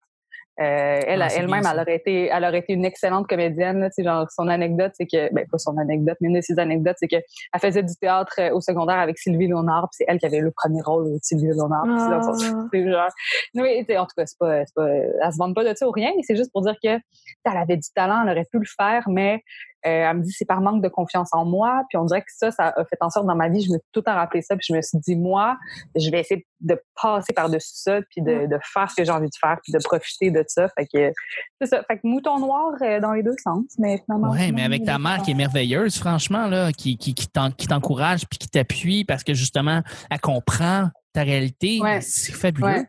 Euh, 0.60 1.00
elle, 1.08 1.22
Ah, 1.22 1.30
elle-même, 1.34 1.64
elle 1.66 1.80
aurait 1.80 1.96
été, 1.96 2.26
elle 2.26 2.44
aurait 2.44 2.60
été 2.60 2.74
une 2.74 2.84
excellente 2.84 3.28
comédienne. 3.28 3.80
Là, 3.80 3.90
genre, 3.98 4.30
son 4.30 4.50
anecdote, 4.50 4.92
c'est 4.96 5.06
que, 5.06 5.34
ben 5.34 5.46
pas 5.50 5.58
son 5.58 5.78
anecdote, 5.78 6.18
mais 6.20 6.28
une 6.28 6.36
de 6.36 6.42
ses 6.42 6.60
anecdotes, 6.60 6.98
c'est 7.00 7.08
que 7.08 7.16
elle 7.16 7.60
faisait 7.62 7.82
du 7.82 7.96
théâtre 7.96 8.34
euh, 8.40 8.54
au 8.54 8.60
secondaire 8.60 9.00
avec 9.00 9.18
Sylvie 9.18 9.48
Léonard, 9.48 9.84
puis 9.84 10.00
c'est 10.00 10.06
elle 10.10 10.20
qui 10.20 10.26
avait 10.26 10.42
le 10.42 10.52
premier 10.52 10.82
rôle 10.82 11.14
de 11.14 11.20
Sylvie 11.22 11.46
Léonard. 11.46 11.86
Ah. 11.88 12.22
c'est 12.74 12.92
genre, 12.92 13.10
oui, 13.56 13.86
en 13.98 14.06
tout 14.06 14.16
cas, 14.18 14.26
c'est 14.26 14.38
pas, 14.38 14.66
c'est 14.66 14.76
pas, 14.76 14.90
elle 14.90 15.32
se 15.32 15.38
vante 15.38 15.56
pas 15.56 15.64
de 15.64 15.74
ça 15.78 15.88
ou 15.88 15.92
rien, 15.92 16.12
mais 16.18 16.24
c'est 16.24 16.36
juste 16.36 16.52
pour 16.52 16.62
dire 16.62 16.76
que 16.84 16.90
elle 16.90 17.58
avait 17.58 17.78
du 17.78 17.90
talent, 17.96 18.24
elle 18.24 18.32
aurait 18.32 18.48
pu 18.52 18.60
le 18.60 18.68
faire, 18.78 19.04
mais 19.08 19.42
elle 19.82 20.18
me 20.18 20.24
dit 20.24 20.32
c'est 20.32 20.46
par 20.46 20.62
manque 20.62 20.82
de 20.84 20.90
confiance 20.90 21.30
en 21.34 21.46
moi. 21.46 21.84
Puis 21.90 21.98
on 21.98 22.06
dirait 22.06 22.22
que 22.22 22.32
ça, 22.36 22.52
ça 22.52 22.74
a 22.76 22.86
fait 22.86 22.98
en 23.02 23.10
sorte 23.10 23.26
dans 23.28 23.36
ma 23.36 23.50
vie, 23.50 23.62
je 23.62 23.70
me 23.70 23.78
suis 23.78 23.88
tout 23.92 24.00
le 24.00 24.04
temps 24.04 24.16
rappelé 24.16 24.42
ça. 24.42 24.56
Puis 24.56 24.66
je 24.70 24.74
me 24.76 24.82
suis 24.82 24.98
dit, 25.00 25.16
moi, 25.16 25.58
je 25.96 26.10
vais 26.12 26.20
essayer 26.22 26.46
de 26.62 26.82
passer 27.02 27.32
par-dessus 27.34 27.72
ça, 27.74 28.02
puis 28.10 28.22
de, 28.22 28.46
de 28.48 28.60
faire 28.62 28.90
ce 28.92 28.96
que 28.96 29.06
j'ai 29.06 29.12
envie 29.12 29.30
de 29.30 29.36
faire, 29.40 29.58
puis 29.64 29.72
de 29.72 29.80
profiter 29.84 30.30
de 30.32 30.44
ça. 30.48 30.68
Fait 30.78 30.86
que 30.86 31.14
c'est 31.62 31.68
ça. 31.68 31.84
Fait 31.88 31.96
que 31.98 32.02
mouton 32.06 32.40
noir 32.40 32.74
euh, 32.82 33.00
dans 33.00 33.14
les 33.14 33.24
deux 33.24 33.36
sens, 33.44 33.64
mais 33.78 34.02
finalement. 34.06 34.32
Ouais, 34.32 34.52
mais 34.52 34.64
avec 34.64 34.84
ta 34.84 35.00
mère 35.00 35.22
qui 35.22 35.32
est 35.32 35.36
merveilleuse, 35.36 35.98
franchement, 35.98 36.48
là, 36.48 36.72
qui, 36.74 36.98
qui, 36.98 37.14
qui 37.14 37.28
t'en- 37.28 37.52
qui 37.52 37.68
t'encourage 37.68 38.28
puis 38.30 38.38
qui 38.38 38.50
t'appuie 38.50 39.06
parce 39.06 39.24
que 39.24 39.34
justement, 39.34 39.82
elle 40.10 40.20
comprend 40.20 40.90
ta 41.14 41.24
réalité. 41.24 41.80
Ouais. 41.82 42.02
C'est 42.02 42.34
fabuleux. 42.34 42.68
Ouais. 42.68 42.86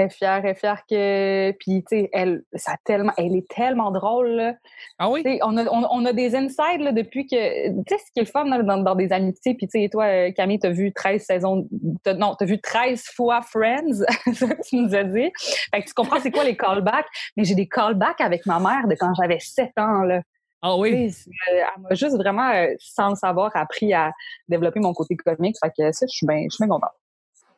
Elle 0.00 0.06
est 0.06 0.10
fière, 0.10 0.40
elle 0.44 0.50
est 0.50 0.54
fière 0.54 0.82
que. 0.88 1.50
Puis, 1.58 1.82
tu 1.82 1.98
sais, 1.98 2.10
elle, 2.12 2.44
ça 2.54 2.76
tellement, 2.84 3.12
elle 3.16 3.34
est 3.34 3.48
tellement 3.48 3.90
drôle, 3.90 4.28
là. 4.28 4.54
Ah 4.98 5.10
oui? 5.10 5.22
On, 5.42 5.56
a, 5.56 5.64
on, 5.64 5.86
on 5.90 6.04
a 6.04 6.12
des 6.12 6.36
insides 6.36 6.80
là, 6.80 6.92
depuis 6.92 7.26
que. 7.26 7.68
Tu 7.68 7.82
sais, 7.88 7.98
ce 7.98 8.12
qui 8.12 8.20
est 8.20 8.22
le 8.22 8.26
fun 8.26 8.44
là, 8.44 8.62
dans, 8.62 8.78
dans 8.78 8.94
des 8.94 9.12
amitiés. 9.12 9.54
Puis, 9.54 9.66
tu 9.66 9.80
sais, 9.80 9.88
toi, 9.88 10.04
euh, 10.04 10.30
Camille, 10.30 10.60
t'as 10.60 10.70
vu 10.70 10.92
13 10.92 11.20
saisons. 11.24 11.68
t'as- 12.04 12.14
non, 12.14 12.36
t'as 12.36 12.44
vu 12.46 12.60
13 12.60 13.02
fois 13.14 13.42
Friends, 13.42 14.04
ça 14.34 14.46
que 14.54 14.68
tu 14.68 14.76
nous 14.76 14.94
as 14.94 15.02
dit. 15.02 15.32
Fait 15.74 15.82
que 15.82 15.88
tu 15.88 15.94
comprends 15.94 16.20
c'est 16.20 16.30
quoi 16.30 16.44
les 16.44 16.56
callbacks. 16.56 17.08
Mais 17.36 17.42
j'ai 17.42 17.56
des 17.56 17.66
callbacks 17.66 18.20
avec 18.20 18.46
ma 18.46 18.60
mère 18.60 18.86
de 18.88 18.94
quand 18.94 19.12
j'avais 19.20 19.40
7 19.40 19.72
ans, 19.78 20.02
là. 20.02 20.22
Ah 20.62 20.76
oui? 20.76 20.92
Euh, 20.92 21.30
elle 21.50 21.82
m'a 21.82 21.94
juste 21.94 22.16
vraiment, 22.16 22.50
euh, 22.50 22.68
sans 22.78 23.10
le 23.10 23.14
savoir, 23.16 23.50
appris 23.54 23.92
à 23.94 24.12
développer 24.48 24.78
mon 24.78 24.92
côté 24.92 25.16
comique. 25.16 25.56
Fait 25.60 25.70
que 25.76 25.90
ça, 25.90 26.06
je 26.06 26.16
suis 26.16 26.26
bien 26.26 26.44
je 26.50 26.54
suis 26.54 26.64
bien 26.64 26.68
contente. 26.68 26.90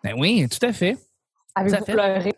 Ben 0.03 0.15
oui, 0.19 0.47
tout 0.49 0.67
à 0.67 0.73
fait. 0.73 0.97
Avez-vous 1.55 1.85
fait. 1.85 1.93
pleuré? 1.93 2.33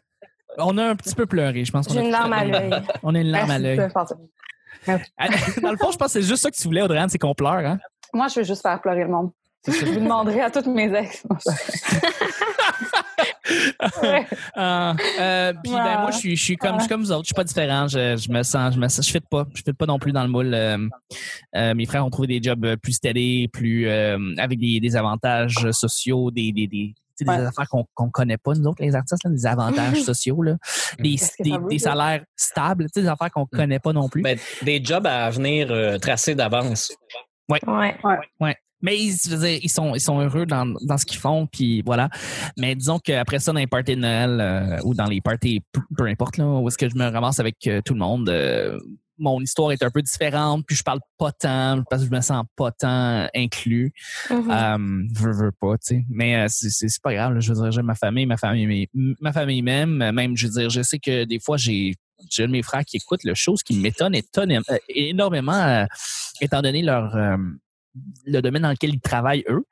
On 0.59 0.77
a 0.79 0.85
un 0.85 0.97
petit 0.97 1.15
peu 1.15 1.27
pleuré, 1.27 1.65
je 1.65 1.73
pense. 1.73 1.87
qu'on 1.87 1.95
J'ai 1.95 2.01
a 2.01 2.05
une 2.05 2.11
larme 2.11 2.33
à 2.33 2.41
fait. 2.41 2.47
l'œil. 2.51 2.83
On 3.03 3.15
a 3.15 3.19
une 3.21 3.31
larme 3.31 3.51
à 3.51 3.59
l'œil. 3.59 3.77
Dans 4.87 5.71
le 5.71 5.77
fond, 5.77 5.91
je 5.93 5.97
pense 5.97 6.07
que 6.09 6.09
c'est 6.09 6.23
juste 6.23 6.43
ça 6.43 6.51
que 6.51 6.57
tu 6.57 6.65
voulais, 6.65 6.83
Audrey, 6.83 7.03
c'est 7.09 7.19
qu'on 7.19 7.35
pleure. 7.35 7.53
Hein? 7.55 7.79
Moi, 8.13 8.29
je 8.29 8.41
veux 8.41 8.45
juste 8.45 8.63
faire 8.63 8.81
pleurer 8.81 9.05
le 9.05 9.11
monde. 9.11 9.31
Je 9.67 9.85
vous 9.87 10.01
demanderai 10.01 10.41
à 10.41 10.51
toutes 10.51 10.67
mes 10.67 10.93
ex. 10.95 11.25
Ouais. 14.03 14.25
Euh, 14.57 15.53
puis 15.63 15.73
ben, 15.73 16.01
moi, 16.01 16.11
je 16.11 16.17
suis, 16.17 16.37
je 16.37 16.43
suis 16.43 16.57
comme, 16.57 16.77
je 16.77 16.81
suis 16.81 16.89
comme 16.89 17.03
vous 17.03 17.13
autres. 17.13 17.25
Je 17.25 17.29
suis 17.29 17.35
pas 17.35 17.45
différent. 17.45 17.87
Je, 17.89 18.17
je 18.17 18.31
me 18.31 18.43
sens, 18.43 18.75
je 18.75 18.79
me 18.79 18.89
sens, 18.89 19.07
je 19.07 19.11
fit 19.13 19.21
pas. 19.21 19.47
Je 19.55 19.63
fit 19.63 19.73
pas 19.73 19.87
non 19.87 19.99
plus 19.99 20.13
dans 20.13 20.23
le 20.23 20.29
moule. 20.29 20.55
Euh, 20.55 20.79
euh, 21.57 21.75
mes 21.75 21.85
frères 21.87 22.07
ont 22.07 22.11
trouvé 22.11 22.29
des 22.29 22.43
jobs 22.43 22.65
euh, 22.65 22.77
plus 22.77 22.93
steady, 22.93 23.49
plus 23.49 23.89
euh, 23.89 24.17
avec 24.39 24.59
des, 24.59 24.81
des 24.81 24.97
avantages 24.97 25.71
sociaux, 25.73 26.31
des, 26.31 26.53
des, 26.53 26.67
des, 26.67 26.95
sais, 27.25 27.37
des 27.37 27.43
Ouais. 27.43 27.49
affaires 27.49 27.69
qu'on 27.69 27.85
qu'on 27.95 28.11
connaît 28.11 28.37
pas 28.39 28.55
nous 28.55 28.67
autres 28.67 28.83
les 28.83 28.95
artistes, 28.95 29.25
là, 29.25 29.31
des 29.31 29.47
avantages 29.47 30.03
sociaux 30.05 30.43
là, 30.43 30.57
des, 30.99 31.17
des, 31.69 31.79
salaires 31.79 32.25
stables, 32.37 32.85
tu 32.87 32.91
sais, 32.95 33.03
des 33.03 33.09
affaires 33.09 33.31
qu'on 33.31 33.47
connaît 33.47 33.79
pas 33.79 33.93
non 33.93 34.09
plus. 34.09 34.23
Ben, 34.23 34.39
des 34.63 34.83
jobs 34.83 35.07
à 35.07 35.31
venir 35.31 35.69
euh, 35.71 35.99
tracés 35.99 36.35
d'avance. 36.35 36.93
Ouais. 37.49 37.63
Mais 38.83 38.99
ils, 38.99 39.13
je 39.13 39.31
veux 39.35 39.47
dire, 39.47 39.61
ils 39.63 39.71
sont, 39.71 39.95
ils 39.95 40.01
sont 40.01 40.19
heureux 40.21 40.45
dans, 40.45 40.67
dans 40.83 40.99
ce 40.99 41.07
qu'ils 41.07 41.21
font, 41.21 41.47
puis 41.47 41.83
voilà. 41.87 42.11
Mais 42.59 42.75
disons 42.75 42.99
qu'après 42.99 43.39
ça, 43.39 43.53
dans 43.53 43.61
les 43.61 43.69
parties 43.69 43.95
de 43.95 44.01
Noël 44.01 44.41
euh, 44.41 44.79
ou 44.85 44.93
dans 44.95 45.07
les 45.07 45.21
parties, 45.21 45.63
peu, 45.71 45.81
peu 45.97 46.07
importe, 46.07 46.37
là, 46.37 46.47
où 46.47 46.67
est-ce 46.67 46.77
que 46.79 46.89
je 46.89 46.97
me 46.97 47.09
ramasse 47.09 47.39
avec 47.39 47.57
euh, 47.69 47.81
tout 47.85 47.95
le 47.95 48.01
monde, 48.01 48.29
euh, 48.29 48.77
mon 49.19 49.41
histoire 49.41 49.73
est 49.73 49.83
un 49.83 49.91
peu 49.91 50.03
différente, 50.03 50.65
puis 50.67 50.75
je 50.77 50.83
parle 50.83 51.01
pas 51.19 51.33
tant, 51.33 51.83
parce 51.89 52.03
que 52.03 52.09
je 52.09 52.15
me 52.15 52.21
sens 52.21 52.45
pas 52.57 52.71
tant 52.73 53.29
inclus. 53.35 53.93
Mhm. 54.31 54.51
Euh, 54.51 55.03
veux, 55.15 55.33
veux 55.33 55.53
pas, 55.53 55.77
tu 55.79 55.97
sais. 55.97 56.05
Mais 56.09 56.37
euh, 56.37 56.47
c'est- 56.49 57.01
pas 57.03 57.15
grave, 57.15 57.35
là, 57.35 57.41
je 57.41 57.53
veux 57.53 57.61
dire, 57.63 57.71
j'aime 57.73 57.87
ma 57.87 57.95
famille, 57.95 58.27
ma 58.27 58.37
famille, 58.37 58.89
ma 58.95 59.33
famille 59.33 59.63
même, 59.63 60.11
même, 60.13 60.37
je 60.37 60.47
veux 60.47 60.53
dire, 60.61 60.71
je 60.71 60.83
sais 60.83 60.99
que 60.99 61.25
des 61.25 61.39
fois, 61.41 61.57
j'ai 61.57 61.95
j'ai 62.31 62.45
un 62.45 62.47
de 62.47 62.53
mes 62.53 62.63
frères 62.63 62.85
qui 62.85 62.99
écoute 62.99 63.25
le 63.25 63.35
chose 63.35 63.65
qui 63.65 63.81
m'étonne 63.81 64.15
étonne- 64.15 64.53
euh, 64.71 64.77
énormément, 64.89 65.53
euh, 65.61 65.87
étant 66.41 66.63
donné 66.63 66.81
leur 66.83 67.17
euh, 67.17 67.37
le 68.27 68.41
domaine 68.41 68.63
dans 68.63 68.71
lequel 68.71 68.91
ils 68.95 69.01
travaillent 69.01 69.45
eux. 69.49 69.65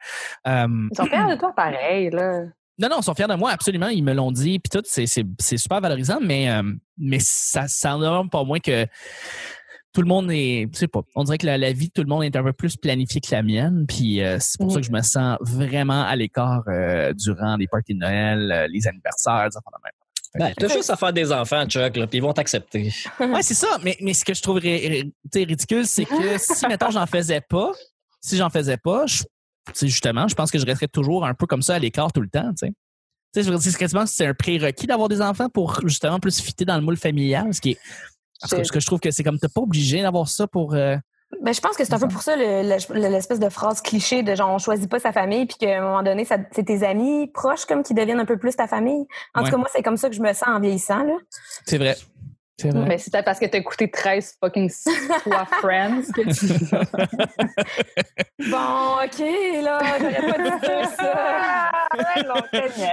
Euh, 0.48 0.66
Ils 0.90 0.96
sont 0.96 1.04
fiers 1.06 1.30
de 1.30 1.38
toi 1.38 1.52
pareil, 1.54 2.10
là. 2.10 2.42
Non, 2.80 2.88
non, 2.88 2.96
ils 3.00 3.04
sont 3.04 3.14
fiers 3.14 3.26
de 3.28 3.34
moi, 3.34 3.50
absolument. 3.50 3.88
Ils 3.88 4.02
me 4.02 4.12
l'ont 4.14 4.32
dit, 4.32 4.58
puis 4.58 4.70
tout, 4.70 4.82
c'est, 4.84 5.06
super 5.06 5.80
valorisant, 5.80 6.18
mais, 6.20 6.50
euh, 6.50 6.62
mais 6.98 7.18
ça, 7.20 7.66
ça 7.68 7.96
en 7.96 8.26
pas 8.28 8.42
moins 8.44 8.58
que 8.60 8.86
tout 9.92 10.02
le 10.02 10.06
monde 10.06 10.30
est, 10.30 10.68
je 10.72 10.78
sais 10.78 10.88
pas, 10.88 11.00
on 11.16 11.24
dirait 11.24 11.38
que 11.38 11.46
la, 11.46 11.58
la 11.58 11.72
vie 11.72 11.88
de 11.88 11.92
tout 11.92 12.02
le 12.02 12.08
monde 12.08 12.22
est 12.22 12.36
un 12.36 12.44
peu 12.44 12.52
plus 12.52 12.76
planifiée 12.76 13.20
que 13.20 13.34
la 13.34 13.42
mienne, 13.42 13.86
puis 13.88 14.22
euh, 14.22 14.38
c'est 14.40 14.56
pour 14.58 14.68
Mhm. 14.68 14.74
ça 14.74 14.80
que 14.80 14.86
je 14.86 14.92
me 14.92 15.02
sens 15.02 15.36
vraiment 15.40 16.04
à 16.04 16.14
l'écart 16.14 16.62
euh, 16.68 17.12
durant 17.12 17.56
les 17.56 17.66
parties 17.66 17.94
de 17.94 17.98
Noël, 17.98 18.68
les 18.70 18.86
anniversaires, 18.86 19.48
des 19.50 19.56
de 19.56 19.82
même. 19.82 19.92
Ben, 20.48 20.54
t'as 20.56 20.68
juste 20.72 20.90
à 20.90 20.96
faire 20.96 21.12
des 21.12 21.32
enfants, 21.32 21.66
Chuck, 21.66 21.96
là, 21.96 22.06
puis 22.06 22.18
ils 22.18 22.22
vont 22.22 22.32
t'accepter. 22.32 22.92
Ouais, 23.18 23.42
c'est 23.42 23.54
ça. 23.54 23.78
Mais, 23.82 23.96
mais 24.00 24.14
ce 24.14 24.24
que 24.24 24.32
je 24.32 24.40
trouve 24.40 24.60
tu 24.60 25.38
ridicule, 25.44 25.86
c'est 25.86 26.04
que 26.04 26.38
si, 26.38 26.66
mettons, 26.68 26.92
j'en 26.92 27.06
faisais 27.06 27.40
pas, 27.40 27.72
si 28.20 28.36
j'en 28.36 28.48
faisais 28.48 28.76
pas, 28.76 29.06
je, 29.06 29.22
tu 29.22 29.26
sais, 29.74 29.88
justement, 29.88 30.28
je 30.28 30.34
pense 30.34 30.50
que 30.50 30.58
je 30.58 30.66
resterais 30.66 30.88
toujours 30.88 31.24
un 31.26 31.34
peu 31.34 31.46
comme 31.46 31.62
ça 31.62 31.74
à 31.74 31.78
l'écart 31.78 32.12
tout 32.12 32.20
le 32.20 32.28
temps, 32.28 32.50
tu 32.50 32.66
sais. 32.66 32.72
Tu 33.32 33.40
sais, 33.40 33.42
je 33.46 33.52
veux 33.52 33.58
dire, 33.58 33.70
c'est 33.72 33.78
quasiment 33.78 34.06
c'est 34.06 34.26
un 34.26 34.34
prérequis 34.34 34.86
d'avoir 34.88 35.08
des 35.08 35.22
enfants 35.22 35.48
pour 35.48 35.80
justement 35.86 36.18
plus 36.18 36.40
fitter 36.40 36.64
dans 36.64 36.76
le 36.76 36.82
moule 36.82 36.96
familial, 36.96 37.54
ce 37.54 37.60
qui 37.60 37.72
est. 37.72 37.78
En 38.42 38.48
tout 38.48 38.56
cas, 38.56 38.56
C'est- 38.56 38.64
ce 38.64 38.72
que 38.72 38.80
je 38.80 38.86
trouve 38.86 38.98
que 39.00 39.10
c'est 39.10 39.22
comme 39.22 39.38
t'es 39.38 39.48
pas 39.48 39.60
obligé 39.60 40.02
d'avoir 40.02 40.28
ça 40.28 40.46
pour. 40.46 40.74
euh, 40.74 40.96
Ben, 41.42 41.52
je 41.54 41.60
pense 41.60 41.76
que 41.76 41.84
c'est 41.84 41.94
un 41.94 41.98
peu 42.00 42.08
pour 42.08 42.22
ça 42.22 42.34
le- 42.34 42.62
le- 42.62 43.08
l'espèce 43.08 43.38
de 43.38 43.48
phrase 43.48 43.80
cliché 43.82 44.24
de 44.24 44.34
genre 44.34 44.50
on 44.50 44.58
choisit 44.58 44.90
pas 44.90 44.98
sa 44.98 45.12
famille 45.12 45.46
puis 45.46 45.58
qu'à 45.60 45.78
un 45.78 45.82
moment 45.82 46.02
donné 46.02 46.24
c'est 46.24 46.64
tes 46.64 46.82
amis 46.84 47.28
proches 47.28 47.66
comme 47.66 47.84
qui 47.84 47.94
deviennent 47.94 48.18
un 48.18 48.24
peu 48.24 48.36
plus 48.36 48.56
ta 48.56 48.66
famille. 48.66 49.06
En 49.36 49.40
Ouais. 49.40 49.44
tout 49.44 49.52
cas 49.52 49.56
moi 49.58 49.68
c'est 49.72 49.82
comme 49.84 49.96
ça 49.96 50.08
que 50.08 50.16
je 50.16 50.20
me 50.20 50.32
sens 50.32 50.48
en 50.48 50.58
vieillissant 50.58 51.04
là. 51.04 51.14
C'est 51.66 51.78
vrai. 51.78 51.96
C'est 52.60 52.70
vrai. 52.70 52.84
Mais 52.88 52.98
c'est 52.98 53.10
peut-être 53.12 53.24
parce 53.24 53.38
que 53.38 53.46
t'as 53.46 53.58
écouté 53.58 53.90
13 53.90 54.36
fucking 54.42 54.70
fois 55.22 55.46
Friends 55.60 56.02
que 56.14 56.22
tu 56.22 56.46
dis 56.46 56.64
ça. 56.66 56.80
Bon 58.50 58.96
ok 59.04 59.18
là 59.62 59.78
j'aurais 59.98 60.32
pas 60.32 60.38
dire 60.38 60.88
ça. 60.90 61.70
ouais, 61.96 62.22
non, 62.24 62.34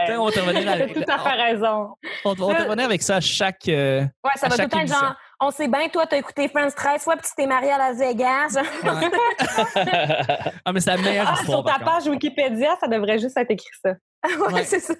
Tiens, 0.06 0.20
on 0.22 0.26
va 0.26 0.32
te 0.32 0.40
revenir 0.40 0.64
T'as 0.66 0.72
avec, 0.72 0.94
tout 0.94 1.04
à 1.08 1.18
fait 1.20 1.30
raison. 1.42 1.90
on, 2.26 2.30
on 2.32 2.36
te 2.36 2.42
revenir 2.42 2.86
avec 2.86 3.02
ça 3.02 3.18
à 3.18 3.22
chaque. 3.22 3.68
euh, 3.70 4.02
Ouais 4.24 4.32
ça 4.36 4.48
va 4.48 4.56
tout 4.56 4.62
le 4.64 4.70
temps 4.70 4.86
genre 4.86 5.16
on 5.40 5.52
sait 5.52 5.68
bien 5.68 5.88
toi 5.90 6.06
t'as 6.08 6.18
écouté 6.18 6.48
Friends 6.50 6.72
13 6.76 7.04
fois 7.04 7.16
puis 7.18 7.28
tu 7.30 7.36
t'es 7.36 7.46
marié 7.48 7.72
à 7.72 7.78
Las 7.78 7.98
Vegas. 7.98 8.58
Ah, 10.66 10.74
mais 10.74 10.80
c'est 10.82 10.92
la 10.96 10.98
meilleure 10.98 11.28
Ah, 11.30 11.34
histoire. 11.40 11.60
sur 11.60 11.66
ta 11.66 11.74
contre. 11.80 11.86
page 11.86 12.08
Wikipédia, 12.08 12.76
ça 12.80 12.88
devrait 12.88 13.20
juste 13.20 13.38
être 13.38 13.52
écrit 13.52 13.70
ça. 13.84 13.92
ouais, 14.40 14.54
Ouais. 14.54 14.64
c'est 14.64 14.80
ça. 14.80 14.94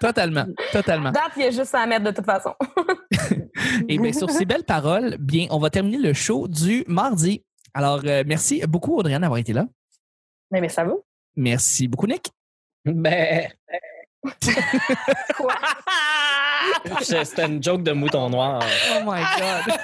Totalement. 0.00 0.46
Totalement. 0.72 1.10
Date 1.10 1.32
il 1.36 1.42
y 1.42 1.46
a 1.46 1.50
juste 1.50 1.74
à 1.74 1.84
mettre 1.86 2.04
de 2.04 2.10
toute 2.10 2.24
façon. 2.24 2.54
Et 3.88 3.98
bien, 3.98 4.12
sur 4.12 4.30
ces 4.30 4.44
belles 4.44 4.64
paroles, 4.64 5.16
bien, 5.18 5.46
on 5.50 5.58
va 5.58 5.68
terminer 5.70 5.98
le 5.98 6.12
show 6.14 6.48
du 6.48 6.84
mardi. 6.86 7.44
Alors, 7.74 8.00
euh, 8.04 8.22
merci 8.26 8.62
beaucoup, 8.66 8.96
Audrey, 8.96 9.18
d'avoir 9.18 9.38
été 9.38 9.52
là. 9.52 9.66
Mais, 10.50 10.60
mais 10.60 10.68
ça 10.68 10.84
va? 10.84 10.92
Merci 11.36 11.88
beaucoup, 11.88 12.06
Nick. 12.06 12.30
Ben, 12.84 13.48
Quoi? 15.36 15.54
c'était 17.02 17.46
une 17.46 17.62
joke 17.62 17.82
de 17.82 17.92
mouton 17.92 18.30
noir. 18.30 18.62
Oh 18.96 19.00
my 19.04 19.22
God. 19.38 19.74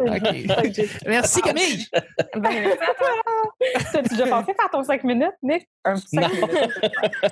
OK. 0.16 0.88
Merci, 1.06 1.40
Camille. 1.42 1.86
Ben, 2.34 2.40
merci 2.42 2.78
à 2.82 2.94
toi. 2.94 3.08
T'as-tu 3.92 4.08
déjà 4.16 4.26
pensé 4.30 4.54
faire 4.54 4.70
ton 4.72 4.82
5 4.82 5.04
minutes, 5.04 5.32
Nick? 5.42 5.68
Un 5.84 5.94
petit 5.94 6.08
5 6.16 6.20
Non. 6.20 6.28
minutes. 6.46 6.70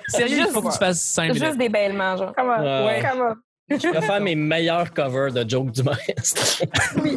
Sérieux, 0.09 0.37
il 0.37 0.43
Juste- 0.43 0.53
faut 0.53 0.63
que 0.63 0.73
tu 0.73 0.79
fasses 0.79 1.01
5 1.01 1.23
minutes. 1.29 1.45
Juste 1.45 1.59
des 1.59 1.69
bêlements, 1.69 2.17
genre. 2.17 2.33
Comment? 2.37 2.59
Ouais. 2.87 3.03
Comment? 3.09 3.35
Je 3.71 3.89
préfère 3.89 4.21
mes 4.21 4.35
meilleurs 4.35 4.93
covers 4.93 5.33
de 5.33 5.49
jokes 5.49 5.71
du 5.71 5.83
maître. 5.85 6.63
Oui. 7.03 7.17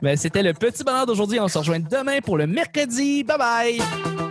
Ben, 0.00 0.16
C'était 0.16 0.42
le 0.42 0.54
petit 0.54 0.82
bonheur 0.82 1.04
d'aujourd'hui. 1.06 1.38
On 1.40 1.48
se 1.48 1.58
rejoint 1.58 1.78
demain 1.80 2.20
pour 2.20 2.38
le 2.38 2.46
mercredi. 2.46 3.22
Bye 3.22 3.38
bye! 3.38 4.29